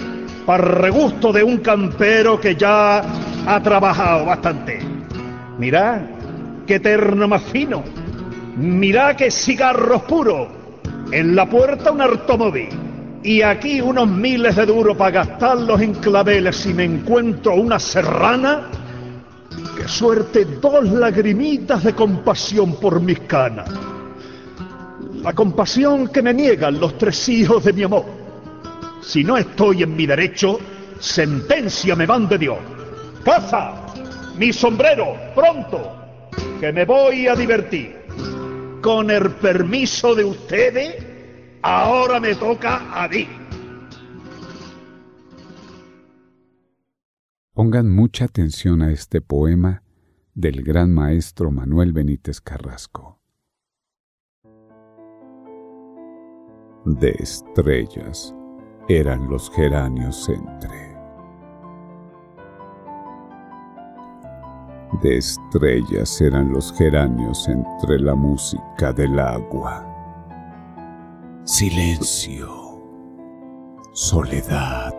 para 0.46 0.64
regusto 0.64 1.34
de 1.34 1.42
un 1.42 1.58
campero 1.58 2.40
que 2.40 2.56
ya 2.56 3.02
ha 3.46 3.62
trabajado 3.62 4.24
bastante. 4.24 4.80
Mirad, 5.58 6.00
qué 6.66 6.80
terno 6.80 7.28
más 7.28 7.42
fino. 7.42 7.84
Mirad 8.56 9.16
qué 9.16 9.30
cigarros 9.30 10.02
puros. 10.04 10.48
En 11.12 11.36
la 11.36 11.46
puerta 11.46 11.92
un 11.92 12.00
automóvil. 12.00 12.70
Y 13.22 13.42
aquí 13.42 13.82
unos 13.82 14.08
miles 14.08 14.56
de 14.56 14.64
duros 14.64 14.96
para 14.96 15.10
gastarlos 15.10 15.78
en 15.82 15.92
claveles 15.92 16.56
si 16.56 16.72
me 16.72 16.84
encuentro 16.84 17.54
una 17.54 17.78
serrana. 17.78 18.62
Qué 19.76 19.86
suerte 19.86 20.46
dos 20.46 20.88
lagrimitas 20.88 21.84
de 21.84 21.94
compasión 21.94 22.76
por 22.76 22.98
mis 23.02 23.20
canas. 23.20 23.68
La 25.22 25.34
compasión 25.34 26.08
que 26.08 26.22
me 26.22 26.32
niegan 26.32 26.80
los 26.80 26.96
tres 26.96 27.28
hijos 27.28 27.62
de 27.64 27.74
mi 27.74 27.82
amor. 27.82 28.06
Si 29.02 29.22
no 29.22 29.36
estoy 29.36 29.82
en 29.82 29.94
mi 29.94 30.06
derecho, 30.06 30.58
sentencia 30.98 31.94
me 31.94 32.06
van 32.06 32.26
de 32.26 32.38
Dios. 32.38 32.58
¡Caza! 33.22 33.86
¡Mi 34.38 34.50
sombrero! 34.50 35.16
¡Pronto! 35.34 35.94
Que 36.58 36.72
me 36.72 36.86
voy 36.86 37.28
a 37.28 37.36
divertir. 37.36 38.00
Con 38.80 39.10
el 39.10 39.30
permiso 39.32 40.14
de 40.14 40.24
ustedes, 40.24 41.04
ahora 41.60 42.18
me 42.18 42.34
toca 42.34 42.90
a 42.90 43.06
mí. 43.06 43.28
Pongan 47.52 47.94
mucha 47.94 48.24
atención 48.24 48.80
a 48.80 48.90
este 48.90 49.20
poema 49.20 49.82
del 50.32 50.62
gran 50.62 50.94
maestro 50.94 51.50
Manuel 51.50 51.92
Benítez 51.92 52.40
Carrasco. 52.40 53.19
De 56.86 57.10
estrellas 57.10 58.34
eran 58.88 59.28
los 59.28 59.50
geranios 59.50 60.26
entre. 60.30 60.96
De 65.02 65.18
estrellas 65.18 66.18
eran 66.22 66.50
los 66.50 66.72
geranios 66.72 67.46
entre 67.48 67.98
la 67.98 68.14
música 68.14 68.94
del 68.94 69.18
agua. 69.18 69.86
Silencio, 71.44 72.48
soledad. 73.92 74.94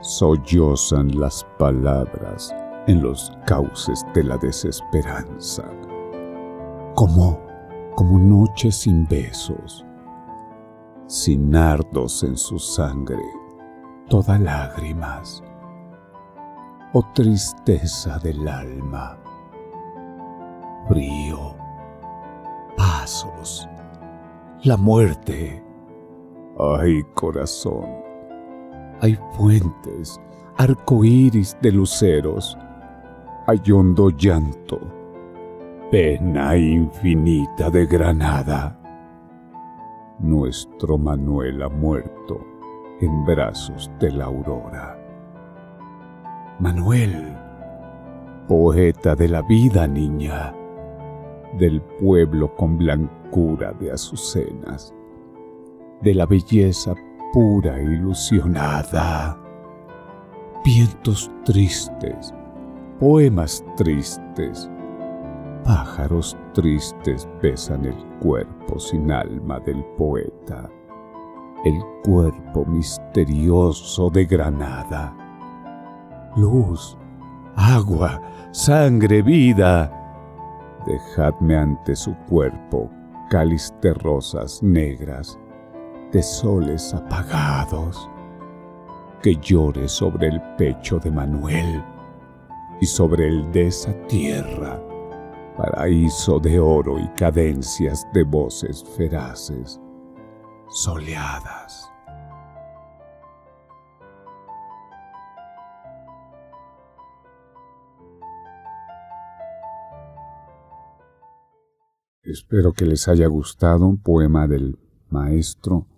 Sollozan 0.00 1.20
las 1.20 1.44
palabras 1.58 2.56
en 2.86 3.02
los 3.02 3.30
cauces 3.46 4.02
de 4.14 4.24
la 4.24 4.38
desesperanza. 4.38 5.64
Como, 6.94 7.38
como 7.94 8.18
noches 8.18 8.76
sin 8.76 9.06
besos 9.06 9.84
sin 11.08 11.50
nardos 11.50 12.22
en 12.22 12.36
su 12.36 12.58
sangre, 12.58 13.24
toda 14.10 14.38
lágrimas, 14.38 15.42
oh 16.92 17.02
tristeza 17.14 18.18
del 18.18 18.46
alma, 18.46 19.18
frío, 20.86 21.56
pasos, 22.76 23.66
la 24.64 24.76
muerte. 24.76 25.64
Ay, 26.78 27.02
corazón, 27.14 27.86
hay 29.00 29.18
fuentes, 29.32 30.20
arcoíris 30.58 31.56
de 31.62 31.72
luceros, 31.72 32.58
hay 33.46 33.62
hondo 33.72 34.10
llanto, 34.10 34.78
pena 35.90 36.54
infinita 36.54 37.70
de 37.70 37.86
granada 37.86 38.78
nuestro 40.18 40.98
Manuel 40.98 41.62
ha 41.62 41.68
muerto 41.68 42.44
en 43.00 43.24
brazos 43.24 43.90
de 44.00 44.10
la 44.10 44.24
aurora. 44.24 44.98
Manuel, 46.58 47.36
poeta 48.48 49.14
de 49.14 49.28
la 49.28 49.42
vida 49.42 49.86
niña, 49.86 50.54
del 51.58 51.80
pueblo 51.80 52.54
con 52.56 52.76
blancura 52.78 53.72
de 53.72 53.92
azucenas, 53.92 54.92
de 56.02 56.14
la 56.14 56.26
belleza 56.26 56.94
pura 57.32 57.80
ilusionada, 57.80 59.38
vientos 60.64 61.30
tristes, 61.44 62.34
poemas 62.98 63.64
tristes, 63.76 64.68
pájaros 65.68 66.34
tristes 66.54 67.28
besan 67.42 67.84
el 67.84 67.94
cuerpo 68.20 68.78
sin 68.78 69.12
alma 69.12 69.60
del 69.60 69.84
poeta, 69.98 70.66
el 71.62 71.78
cuerpo 72.02 72.64
misterioso 72.64 74.08
de 74.08 74.24
Granada. 74.24 75.14
Luz, 76.36 76.96
agua, 77.54 78.18
sangre, 78.50 79.20
vida, 79.20 79.92
dejadme 80.86 81.58
ante 81.58 81.94
su 81.94 82.16
cuerpo 82.30 82.88
cáliz 83.28 83.70
de 83.82 83.92
rosas 83.92 84.62
negras, 84.62 85.38
de 86.12 86.22
soles 86.22 86.94
apagados, 86.94 88.08
que 89.22 89.36
llore 89.36 89.86
sobre 89.86 90.28
el 90.28 90.40
pecho 90.56 90.98
de 90.98 91.10
Manuel 91.10 91.84
y 92.80 92.86
sobre 92.86 93.28
el 93.28 93.52
de 93.52 93.66
esa 93.66 93.92
tierra 94.06 94.87
paraíso 95.58 96.38
de 96.38 96.60
oro 96.60 97.00
y 97.00 97.08
cadencias 97.16 98.06
de 98.14 98.22
voces 98.22 98.84
feraces, 98.96 99.80
soleadas. 100.70 101.90
Espero 112.22 112.72
que 112.72 112.84
les 112.84 113.08
haya 113.08 113.26
gustado 113.26 113.86
un 113.86 114.00
poema 114.00 114.46
del 114.46 114.78
maestro, 115.08 115.88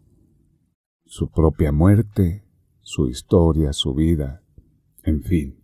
su 1.05 1.31
propia 1.31 1.71
muerte, 1.71 2.47
su 2.81 3.09
historia, 3.09 3.75
su 3.75 3.93
vida, 3.93 4.43
en 5.03 5.23
fin. 5.23 5.60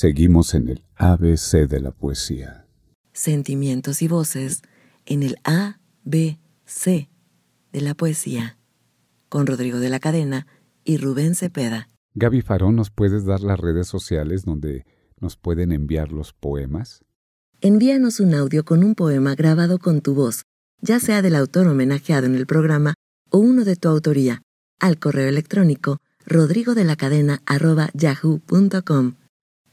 Seguimos 0.00 0.54
en 0.54 0.68
el 0.68 0.84
ABC 0.94 1.66
de 1.68 1.80
la 1.80 1.90
poesía. 1.90 2.68
Sentimientos 3.12 4.00
y 4.00 4.06
voces 4.06 4.62
en 5.06 5.24
el 5.24 5.38
ABC 5.42 7.08
de 7.72 7.80
la 7.80 7.96
poesía. 7.96 8.58
Con 9.28 9.48
Rodrigo 9.48 9.80
de 9.80 9.88
la 9.88 9.98
Cadena 9.98 10.46
y 10.84 10.98
Rubén 10.98 11.34
Cepeda. 11.34 11.88
Gaby 12.14 12.42
Farón, 12.42 12.76
¿nos 12.76 12.90
puedes 12.90 13.24
dar 13.24 13.40
las 13.40 13.58
redes 13.58 13.88
sociales 13.88 14.44
donde 14.44 14.86
nos 15.20 15.36
pueden 15.36 15.72
enviar 15.72 16.12
los 16.12 16.32
poemas? 16.32 17.00
Envíanos 17.60 18.20
un 18.20 18.34
audio 18.34 18.64
con 18.64 18.84
un 18.84 18.94
poema 18.94 19.34
grabado 19.34 19.80
con 19.80 20.00
tu 20.00 20.14
voz, 20.14 20.44
ya 20.80 21.00
sea 21.00 21.22
del 21.22 21.34
autor 21.34 21.66
homenajeado 21.66 22.26
en 22.26 22.36
el 22.36 22.46
programa 22.46 22.94
o 23.30 23.38
uno 23.38 23.64
de 23.64 23.74
tu 23.74 23.88
autoría, 23.88 24.42
al 24.78 25.00
correo 25.00 25.28
electrónico 25.28 25.96
rodrigodelacadena.yahoo.com 26.24 29.14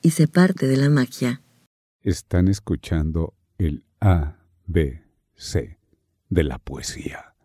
y 0.02 0.12
sé 0.12 0.28
parte 0.28 0.68
de 0.68 0.78
la 0.78 0.90
magia. 0.90 1.42
Están 2.02 2.48
escuchando 2.48 3.34
el 3.58 3.84
A, 4.00 4.38
B, 4.66 5.04
C 5.36 5.80
de 6.30 6.44
la 6.44 6.60
poesía. 6.60 7.36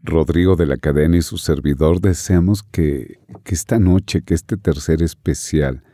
Rodrigo 0.00 0.56
de 0.56 0.66
la 0.66 0.76
Cadena 0.76 1.16
y 1.16 1.22
su 1.22 1.38
servidor 1.38 2.00
deseamos 2.00 2.62
que, 2.62 3.20
que 3.44 3.54
esta 3.54 3.78
noche, 3.78 4.22
que 4.22 4.34
este 4.34 4.56
tercer 4.56 5.02
especial 5.02 5.84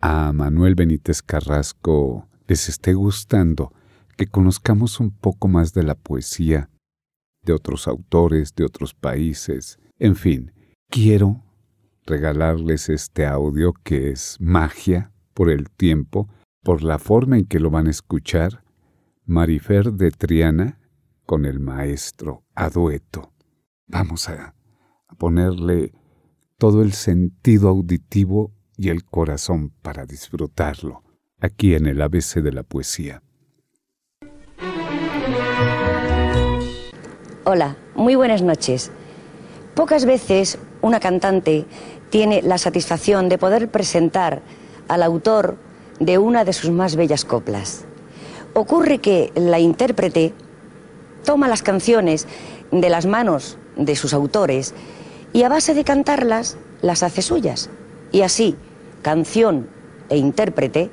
a 0.00 0.32
Manuel 0.32 0.74
Benítez 0.74 1.22
Carrasco 1.22 2.28
les 2.46 2.68
esté 2.68 2.92
gustando, 2.92 3.72
que 4.18 4.26
conozcamos 4.26 5.00
un 5.00 5.10
poco 5.10 5.48
más 5.48 5.72
de 5.72 5.82
la 5.82 5.94
poesía, 5.94 6.68
de 7.42 7.54
otros 7.54 7.88
autores, 7.88 8.54
de 8.54 8.64
otros 8.64 8.92
países, 8.92 9.78
en 9.98 10.16
fin, 10.16 10.52
quiero 10.90 11.42
regalarles 12.04 12.90
este 12.90 13.24
audio 13.24 13.72
que 13.72 14.10
es 14.10 14.36
magia 14.40 15.13
por 15.34 15.50
el 15.50 15.68
tiempo, 15.70 16.28
por 16.62 16.82
la 16.82 16.98
forma 16.98 17.36
en 17.36 17.44
que 17.44 17.60
lo 17.60 17.70
van 17.70 17.88
a 17.88 17.90
escuchar, 17.90 18.64
Marifer 19.26 19.92
de 19.92 20.10
Triana 20.10 20.78
con 21.26 21.44
el 21.44 21.60
maestro 21.60 22.44
a 22.54 22.70
dueto. 22.70 23.32
Vamos 23.86 24.28
a, 24.28 24.54
ponerle 25.18 25.92
todo 26.58 26.82
el 26.82 26.92
sentido 26.92 27.68
auditivo 27.68 28.52
y 28.76 28.88
el 28.88 29.04
corazón 29.04 29.70
para 29.82 30.06
disfrutarlo 30.06 31.02
aquí 31.38 31.74
en 31.74 31.86
el 31.86 32.02
ABC 32.02 32.42
de 32.42 32.52
la 32.52 32.62
poesía. 32.62 33.22
Hola, 37.44 37.76
muy 37.94 38.14
buenas 38.14 38.42
noches. 38.42 38.90
Pocas 39.74 40.04
veces 40.04 40.58
una 40.80 40.98
cantante 40.98 41.66
tiene 42.10 42.42
la 42.42 42.58
satisfacción 42.58 43.28
de 43.28 43.38
poder 43.38 43.70
presentar 43.70 44.42
al 44.88 45.02
autor 45.02 45.56
de 46.00 46.18
una 46.18 46.44
de 46.44 46.52
sus 46.52 46.70
más 46.70 46.96
bellas 46.96 47.24
coplas. 47.24 47.84
Ocurre 48.54 48.98
que 48.98 49.32
la 49.34 49.58
intérprete 49.58 50.32
toma 51.24 51.48
las 51.48 51.62
canciones 51.62 52.26
de 52.70 52.88
las 52.88 53.06
manos 53.06 53.56
de 53.76 53.96
sus 53.96 54.12
autores 54.12 54.74
y 55.32 55.42
a 55.42 55.48
base 55.48 55.74
de 55.74 55.84
cantarlas 55.84 56.56
las 56.82 57.02
hace 57.02 57.22
suyas. 57.22 57.70
Y 58.12 58.22
así, 58.22 58.56
canción 59.02 59.68
e 60.08 60.16
intérprete 60.16 60.90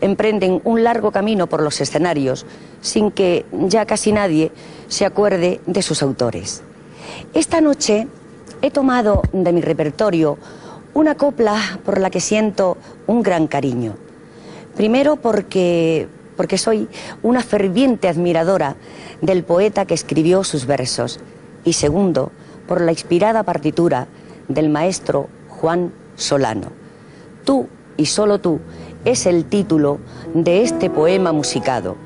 emprenden 0.00 0.60
un 0.64 0.82
largo 0.82 1.12
camino 1.12 1.46
por 1.46 1.62
los 1.62 1.80
escenarios 1.80 2.46
sin 2.80 3.10
que 3.10 3.46
ya 3.52 3.86
casi 3.86 4.12
nadie 4.12 4.52
se 4.88 5.04
acuerde 5.06 5.60
de 5.66 5.82
sus 5.82 6.02
autores. 6.02 6.62
Esta 7.32 7.60
noche 7.60 8.08
he 8.62 8.70
tomado 8.70 9.22
de 9.32 9.52
mi 9.52 9.60
repertorio 9.60 10.38
una 10.94 11.16
copla 11.16 11.80
por 11.84 12.00
la 12.00 12.10
que 12.10 12.20
siento 12.20 12.76
un 13.06 13.22
gran 13.22 13.46
cariño. 13.46 13.94
Primero 14.76 15.16
porque, 15.16 16.08
porque 16.36 16.56
soy 16.56 16.88
una 17.22 17.42
ferviente 17.42 18.08
admiradora 18.08 18.76
del 19.20 19.44
poeta 19.44 19.84
que 19.84 19.94
escribió 19.94 20.44
sus 20.44 20.66
versos. 20.66 21.20
Y 21.64 21.74
segundo, 21.74 22.32
por 22.66 22.80
la 22.80 22.92
inspirada 22.92 23.42
partitura 23.42 24.06
del 24.48 24.68
maestro 24.68 25.28
Juan 25.48 25.92
Solano. 26.16 26.68
Tú 27.44 27.68
y 27.96 28.06
solo 28.06 28.38
tú 28.38 28.60
es 29.04 29.26
el 29.26 29.44
título 29.44 29.98
de 30.32 30.62
este 30.62 30.90
poema 30.90 31.32
musicado. 31.32 31.96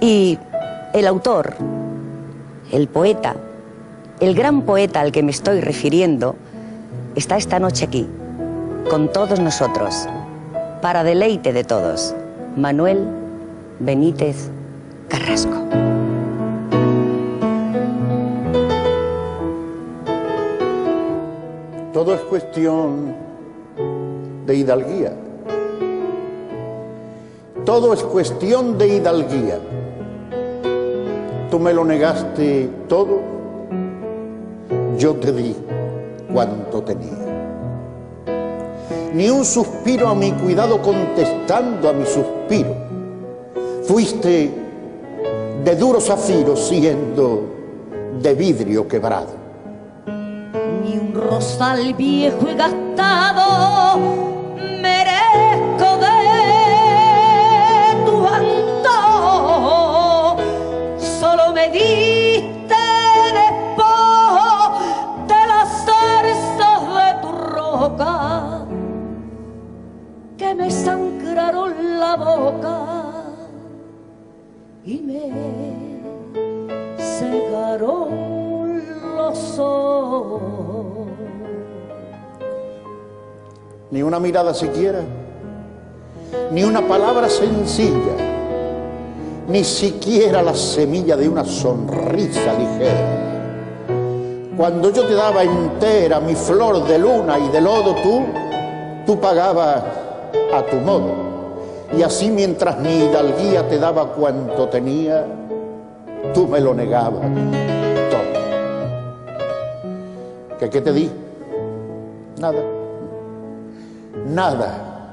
Y 0.00 0.38
el 0.94 1.06
autor, 1.06 1.54
el 2.72 2.88
poeta, 2.88 3.36
el 4.20 4.34
gran 4.34 4.62
poeta 4.62 5.00
al 5.00 5.12
que 5.12 5.22
me 5.22 5.30
estoy 5.30 5.60
refiriendo, 5.60 6.36
está 7.18 7.36
esta 7.36 7.58
noche 7.58 7.84
aquí, 7.84 8.06
con 8.88 9.12
todos 9.12 9.40
nosotros, 9.40 10.06
para 10.80 11.02
deleite 11.02 11.52
de 11.52 11.64
todos. 11.64 12.14
Manuel 12.56 13.08
Benítez 13.80 14.50
Carrasco. 15.08 15.56
Todo 21.92 22.14
es 22.14 22.20
cuestión 22.20 23.16
de 24.46 24.54
hidalguía. 24.54 25.12
Todo 27.64 27.94
es 27.94 28.02
cuestión 28.04 28.78
de 28.78 28.88
hidalguía. 28.96 29.58
Tú 31.50 31.58
me 31.58 31.72
lo 31.72 31.84
negaste 31.84 32.70
todo, 32.88 33.20
yo 34.96 35.14
te 35.16 35.32
di 35.32 35.56
cuanto 36.32 36.82
tenía. 36.82 37.26
Ni 39.14 39.30
un 39.30 39.44
suspiro 39.44 40.08
a 40.08 40.14
mi 40.14 40.32
cuidado 40.32 40.80
contestando 40.82 41.88
a 41.88 41.92
mi 41.92 42.04
suspiro. 42.04 42.74
Fuiste 43.84 44.50
de 45.64 45.76
duro 45.76 46.00
zafiro 46.00 46.56
siendo 46.56 47.44
de 48.20 48.34
vidrio 48.34 48.86
quebrado 48.86 49.48
rosal 51.18 51.94
viejo 51.94 52.48
y 52.50 52.54
gastado 52.54 54.27
boca 72.16 73.24
y 74.84 74.98
me 74.98 75.30
cegaron 76.98 78.08
los 79.16 79.58
ojos 79.58 80.58
ni 83.90 84.02
una 84.02 84.20
mirada 84.20 84.52
siquiera, 84.52 85.00
ni 86.52 86.62
una 86.62 86.86
palabra 86.86 87.28
sencilla, 87.28 88.16
ni 89.48 89.64
siquiera 89.64 90.42
la 90.42 90.54
semilla 90.54 91.16
de 91.16 91.28
una 91.28 91.44
sonrisa 91.44 92.52
ligera. 92.52 93.18
Cuando 94.56 94.92
yo 94.92 95.06
te 95.06 95.14
daba 95.14 95.42
entera 95.42 96.20
mi 96.20 96.34
flor 96.34 96.86
de 96.86 96.98
luna 96.98 97.38
y 97.38 97.48
de 97.48 97.60
lodo, 97.60 97.94
tú, 98.02 98.24
tú 99.06 99.18
pagabas 99.20 99.82
a 100.52 100.62
tu 100.66 100.76
modo. 100.76 101.27
Y 101.96 102.02
así 102.02 102.30
mientras 102.30 102.78
mi 102.78 103.04
hidalguía 103.04 103.66
te 103.68 103.78
daba 103.78 104.12
cuanto 104.12 104.68
tenía, 104.68 105.24
tú 106.34 106.46
me 106.46 106.60
lo 106.60 106.74
negabas 106.74 107.22
todo. 108.10 108.20
¿Qué, 110.58 110.80
te 110.80 110.92
di? 110.92 111.10
Nada 112.40 112.78
nada. 114.28 115.12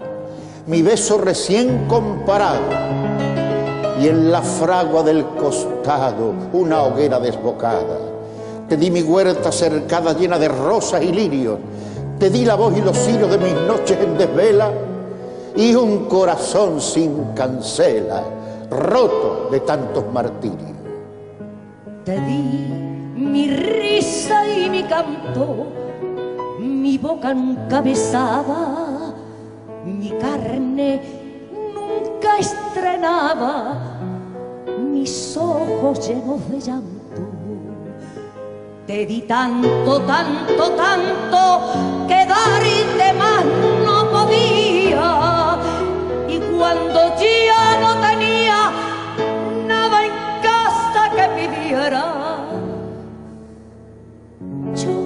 Mi 0.68 0.82
beso 0.82 1.18
recién 1.18 1.88
comparado 1.88 2.64
y 4.02 4.08
en 4.08 4.32
la 4.32 4.42
fragua 4.42 5.04
del 5.04 5.26
costado 5.26 6.34
una 6.54 6.84
hoguera 6.84 7.20
desbocada. 7.20 8.00
Te 8.68 8.78
di 8.78 8.90
mi 8.90 9.04
huerta 9.04 9.52
cercada 9.52 10.14
llena 10.14 10.40
de 10.40 10.48
rosas 10.48 11.04
y 11.04 11.12
lirios. 11.12 11.60
Te 12.20 12.30
di 12.30 12.46
la 12.46 12.56
voz 12.56 12.76
y 12.76 12.82
los 12.82 12.98
hilos 13.08 13.30
de 13.30 13.38
mis 13.38 13.54
noches 13.54 13.98
en 14.02 14.18
desvela 14.18 14.72
y 15.56 15.76
un 15.76 16.06
corazón 16.06 16.82
sin 16.82 17.34
cancela, 17.34 18.24
roto 18.70 19.50
de 19.52 19.60
tantos 19.62 20.04
martirios. 20.12 20.72
Te 22.04 22.20
di 22.22 22.70
mi 23.16 23.48
risa 23.50 24.48
y 24.48 24.70
mi 24.70 24.84
canto, 24.84 25.68
mi 26.60 26.98
boca 26.98 27.34
nunca 27.34 27.82
besaba 27.82 28.96
mi 29.86 30.10
carne 30.20 31.00
nunca 31.52 32.40
estrenaba 32.40 33.78
mis 34.92 35.38
ojos 35.38 36.08
llenos 36.08 36.50
de 36.50 36.60
llanto. 36.60 37.22
Te 38.88 39.06
di 39.06 39.22
tanto, 39.22 40.02
tanto, 40.02 40.72
tanto 40.72 42.08
que 42.08 42.26
darte 42.26 43.14
más 43.14 43.46
no 43.86 44.10
podía. 44.10 45.25
Cuando 46.66 47.00
ya 47.20 47.80
no 47.80 47.92
tenía 48.02 48.72
nada 49.68 50.04
en 50.04 50.12
casa 50.42 51.12
que 51.16 51.26
pidiera, 51.38 52.06
yo 54.74 54.98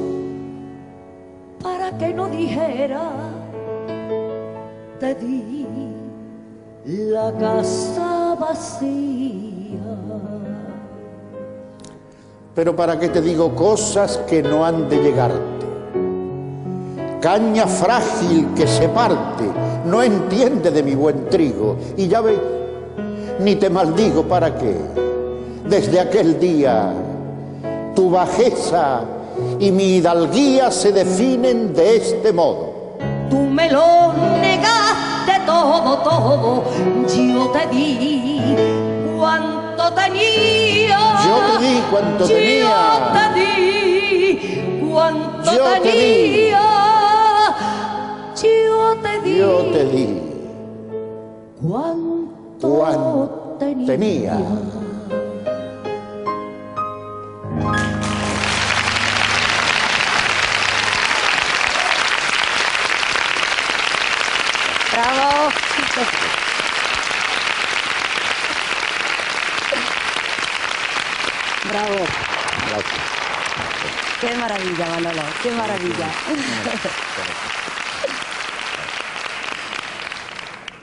para 1.62 1.92
que 1.98 2.14
no 2.14 2.30
dijera 2.30 3.10
te 5.02 5.16
di 5.16 5.68
la 6.86 7.34
casa 7.38 8.38
vacía. 8.40 9.80
Pero 12.56 12.74
para 12.74 12.98
qué 12.98 13.10
te 13.10 13.22
digo 13.22 13.54
cosas 13.54 14.18
que 14.30 14.42
no 14.42 14.64
han 14.66 14.88
de 14.88 15.04
llegarte. 15.04 15.66
Caña 17.20 17.68
frágil 17.68 18.48
que 18.56 18.66
se 18.66 18.88
parte, 18.88 19.44
no 19.90 20.04
entiende 20.04 20.72
de 20.72 20.84
mi 20.84 20.96
buen 20.96 21.30
trigo. 21.30 21.78
Y 21.98 22.08
ya 22.08 22.22
ve, 22.22 22.40
ni 23.40 23.56
te 23.56 23.70
maldigo 23.70 24.24
para 24.24 24.56
qué. 24.56 24.76
Desde 25.68 26.00
aquel 26.00 26.40
día, 26.40 26.94
tu 27.96 28.10
bajeza 28.10 29.02
y 29.60 29.72
mi 29.72 29.98
hidalguía 29.98 30.72
se 30.72 30.92
definen 30.92 31.74
de 31.74 31.98
este 31.98 32.34
modo. 32.34 32.98
Tú 33.30 33.38
me 33.38 33.70
lo 33.72 34.14
negaste 34.42 35.34
todo, 35.46 35.98
todo, 36.00 36.64
yo 37.08 37.48
te 37.50 37.68
di 37.68 38.42
cuanto 39.18 39.94
tenía. 39.94 40.98
Yo 41.26 41.60
te 41.60 41.66
di 41.66 41.82
cuanto 41.92 42.26
tenía. 42.26 43.12
Yo 43.14 43.34
te 43.34 43.40
di 43.40 44.90
cuanto 44.92 45.52
Yo 45.52 45.64
te 45.82 45.92
di. 45.92 46.89
Yo 48.42 48.96
te 49.04 49.20
di. 49.22 49.38
Yo 49.38 49.66
te 49.74 49.84
di 49.84 50.22
cuanto 51.62 52.70
cuanto 52.70 53.58
tenía. 53.86 54.38
¡Bravo! 64.94 65.50
Bravo. 71.70 72.06
Qué 74.22 74.36
maravilla, 74.36 74.86
Manolo, 74.88 75.22
qué 75.44 75.52
maravilla. 75.52 76.08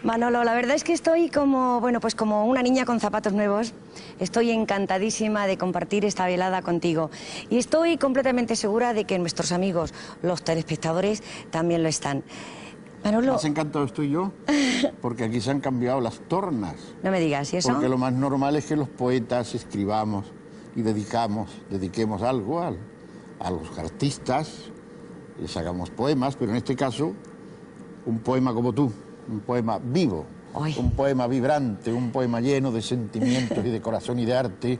Manolo, 0.06 0.44
la 0.44 0.54
verdad 0.54 0.76
es 0.76 0.84
que 0.84 0.92
estoy 0.92 1.28
como, 1.30 1.80
bueno, 1.80 1.98
pues 1.98 2.14
como 2.14 2.46
una 2.46 2.62
niña 2.62 2.84
con 2.84 3.00
zapatos 3.00 3.32
nuevos. 3.32 3.74
Estoy 4.20 4.52
encantadísima 4.52 5.48
de 5.48 5.58
compartir 5.58 6.04
esta 6.04 6.26
velada 6.26 6.62
contigo. 6.62 7.10
Y 7.50 7.58
estoy 7.58 7.96
completamente 7.98 8.54
segura 8.54 8.94
de 8.94 9.04
que 9.04 9.18
nuestros 9.18 9.50
amigos, 9.50 9.92
los 10.22 10.44
telespectadores, 10.44 11.24
también 11.50 11.82
lo 11.82 11.88
están. 11.88 12.22
Manolo, 13.02 13.32
Más 13.32 13.44
encantado 13.46 13.84
estoy 13.84 14.10
yo, 14.10 14.30
porque 15.02 15.24
aquí 15.24 15.40
se 15.40 15.50
han 15.50 15.58
cambiado 15.60 16.00
las 16.00 16.20
tornas. 16.28 16.76
no 17.02 17.10
me 17.10 17.18
digas, 17.18 17.52
¿y 17.52 17.56
eso? 17.56 17.72
Porque 17.72 17.88
lo 17.88 17.98
más 17.98 18.12
normal 18.12 18.54
es 18.54 18.66
que 18.66 18.76
los 18.76 18.88
poetas 18.88 19.56
escribamos 19.56 20.26
y 20.76 20.82
dedicamos, 20.82 21.50
dediquemos 21.68 22.22
algo 22.22 22.62
al- 22.62 22.78
a 23.40 23.50
los 23.50 23.76
artistas, 23.76 24.70
les 25.40 25.56
hagamos 25.56 25.90
poemas, 25.90 26.36
pero 26.36 26.52
en 26.52 26.58
este 26.58 26.76
caso, 26.76 27.12
un 28.06 28.20
poema 28.20 28.54
como 28.54 28.72
tú, 28.72 28.92
un 29.28 29.40
poema 29.40 29.78
vivo, 29.78 30.26
un 30.78 30.90
poema 30.92 31.26
vibrante, 31.26 31.92
un 31.92 32.10
poema 32.10 32.40
lleno 32.40 32.72
de 32.72 32.82
sentimientos 32.82 33.58
y 33.64 33.70
de 33.70 33.80
corazón 33.80 34.18
y 34.18 34.24
de 34.24 34.34
arte, 34.34 34.78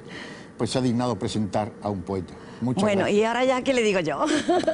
pues 0.57 0.71
se 0.71 0.79
ha 0.79 0.83
dignado 0.83 1.19
presentar 1.19 1.73
a 1.83 1.91
un 1.91 2.03
poeta. 2.03 2.35
Muchas 2.61 2.83
bueno, 2.83 3.01
gracias. 3.01 3.21
y 3.21 3.25
ahora 3.25 3.45
ya, 3.45 3.63
¿qué 3.63 3.75
le 3.75 3.83
digo 3.83 4.01
yo? 4.01 4.25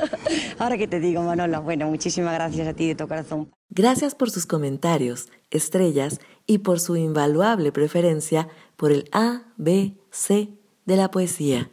ahora 0.58 0.78
qué 0.78 0.86
te 0.86 1.00
digo, 1.00 1.22
Manolo. 1.22 1.62
Bueno, 1.62 1.88
muchísimas 1.88 2.34
gracias 2.34 2.68
a 2.68 2.74
ti 2.74 2.86
de 2.86 2.94
tu 2.94 3.08
corazón. 3.08 3.50
Gracias 3.70 4.14
por 4.14 4.30
sus 4.30 4.46
comentarios, 4.46 5.28
estrellas 5.50 6.20
y 6.46 6.58
por 6.58 6.78
su 6.78 6.96
invaluable 6.96 7.72
preferencia 7.72 8.48
por 8.76 8.92
el 8.92 9.08
A, 9.12 9.42
B, 9.56 9.96
C 10.10 10.50
de 10.84 10.96
la 10.96 11.10
poesía. 11.10 11.70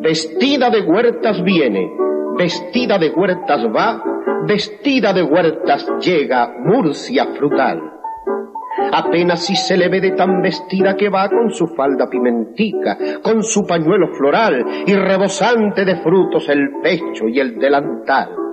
Vestida 0.00 0.70
de 0.70 0.82
huertas 0.82 1.42
viene, 1.44 1.90
vestida 2.36 2.98
de 2.98 3.10
huertas 3.10 3.60
va, 3.74 4.02
vestida 4.46 5.12
de 5.12 5.22
huertas 5.22 5.86
llega 6.00 6.54
Murcia 6.58 7.26
frutal. 7.36 7.80
Apenas 8.92 9.44
si 9.44 9.56
se 9.56 9.76
le 9.76 9.88
ve 9.88 10.00
de 10.00 10.12
tan 10.12 10.42
vestida 10.42 10.96
que 10.96 11.08
va 11.08 11.28
con 11.28 11.50
su 11.50 11.66
falda 11.68 12.08
pimentica, 12.08 12.96
con 13.22 13.42
su 13.42 13.66
pañuelo 13.66 14.08
floral 14.14 14.64
y 14.86 14.94
rebosante 14.94 15.84
de 15.84 15.96
frutos 15.96 16.48
el 16.48 16.80
pecho 16.82 17.28
y 17.28 17.40
el 17.40 17.58
delantal. 17.58 18.43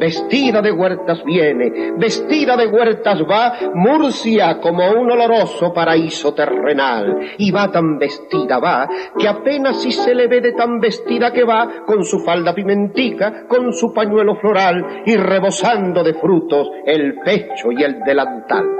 Vestida 0.00 0.62
de 0.62 0.72
huertas 0.72 1.22
viene, 1.26 1.92
vestida 1.98 2.56
de 2.56 2.66
huertas 2.68 3.20
va, 3.30 3.52
Murcia 3.74 4.58
como 4.58 4.90
un 4.92 5.10
oloroso 5.10 5.74
paraíso 5.74 6.32
terrenal. 6.32 7.18
Y 7.36 7.50
va 7.50 7.70
tan 7.70 7.98
vestida 7.98 8.58
va, 8.58 8.88
que 9.18 9.28
apenas 9.28 9.82
si 9.82 9.92
se 9.92 10.14
le 10.14 10.26
ve 10.26 10.40
de 10.40 10.52
tan 10.52 10.80
vestida 10.80 11.30
que 11.30 11.44
va, 11.44 11.84
con 11.84 12.02
su 12.02 12.20
falda 12.20 12.54
pimentica, 12.54 13.46
con 13.46 13.74
su 13.74 13.92
pañuelo 13.92 14.36
floral 14.36 15.02
y 15.04 15.16
rebosando 15.16 16.02
de 16.02 16.14
frutos 16.14 16.70
el 16.86 17.16
pecho 17.22 17.70
y 17.70 17.82
el 17.82 18.00
delantal. 18.00 18.79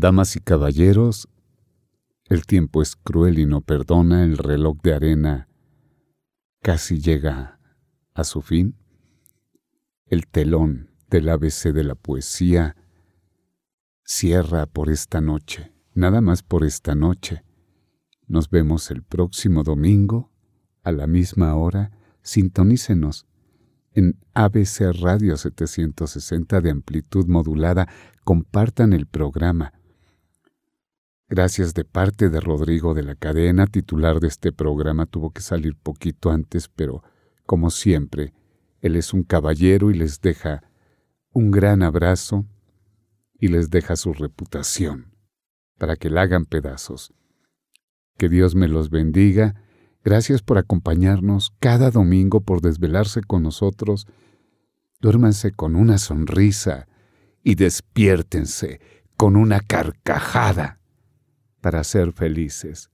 Damas 0.00 0.36
y 0.36 0.40
caballeros, 0.40 1.28
el 2.26 2.46
tiempo 2.46 2.82
es 2.82 2.94
cruel 2.94 3.40
y 3.40 3.46
no 3.46 3.62
perdona, 3.62 4.22
el 4.22 4.38
reloj 4.38 4.78
de 4.80 4.94
arena 4.94 5.48
casi 6.62 7.00
llega 7.00 7.58
a 8.14 8.22
su 8.22 8.40
fin. 8.40 8.76
El 10.06 10.28
telón 10.28 10.90
del 11.10 11.28
ABC 11.28 11.72
de 11.72 11.82
la 11.82 11.96
poesía 11.96 12.76
cierra 14.04 14.66
por 14.66 14.88
esta 14.88 15.20
noche, 15.20 15.72
nada 15.94 16.20
más 16.20 16.44
por 16.44 16.62
esta 16.62 16.94
noche. 16.94 17.42
Nos 18.28 18.50
vemos 18.50 18.92
el 18.92 19.02
próximo 19.02 19.64
domingo 19.64 20.30
a 20.84 20.92
la 20.92 21.08
misma 21.08 21.56
hora. 21.56 21.90
Sintonícenos 22.22 23.26
en 23.94 24.16
ABC 24.32 24.92
Radio 24.92 25.36
760 25.36 26.60
de 26.60 26.70
amplitud 26.70 27.26
modulada. 27.26 27.88
Compartan 28.22 28.92
el 28.92 29.06
programa. 29.06 29.72
Gracias 31.30 31.74
de 31.74 31.84
parte 31.84 32.30
de 32.30 32.40
Rodrigo 32.40 32.94
de 32.94 33.02
la 33.02 33.14
Cadena, 33.14 33.66
titular 33.66 34.18
de 34.18 34.28
este 34.28 34.50
programa. 34.50 35.04
Tuvo 35.04 35.30
que 35.30 35.42
salir 35.42 35.76
poquito 35.76 36.30
antes, 36.30 36.68
pero 36.68 37.02
como 37.44 37.68
siempre, 37.68 38.32
él 38.80 38.96
es 38.96 39.12
un 39.12 39.24
caballero 39.24 39.90
y 39.90 39.94
les 39.94 40.22
deja 40.22 40.62
un 41.30 41.50
gran 41.50 41.82
abrazo 41.82 42.46
y 43.38 43.48
les 43.48 43.68
deja 43.68 43.96
su 43.96 44.14
reputación 44.14 45.12
para 45.76 45.96
que 45.96 46.08
la 46.08 46.22
hagan 46.22 46.46
pedazos. 46.46 47.12
Que 48.16 48.30
Dios 48.30 48.54
me 48.54 48.66
los 48.66 48.88
bendiga. 48.88 49.54
Gracias 50.02 50.40
por 50.40 50.56
acompañarnos 50.56 51.52
cada 51.60 51.90
domingo, 51.90 52.40
por 52.40 52.62
desvelarse 52.62 53.20
con 53.20 53.42
nosotros. 53.42 54.06
Duérmanse 54.98 55.52
con 55.52 55.76
una 55.76 55.98
sonrisa 55.98 56.88
y 57.44 57.54
despiértense 57.54 58.80
con 59.18 59.36
una 59.36 59.60
carcajada 59.60 60.77
para 61.68 61.84
ser 61.84 62.12
felices. 62.12 62.90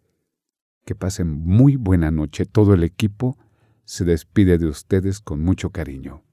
Que 0.85 0.97
pasen 0.97 1.29
muy 1.29 1.77
buena 1.77 2.11
noche. 2.11 2.45
Todo 2.45 2.75
el 2.75 2.83
equipo 2.83 3.39
se 3.85 4.05
despide 4.05 4.59
de 4.59 4.67
ustedes 4.67 5.21
con 5.21 5.41
mucho 5.41 5.71
cariño. 5.71 6.25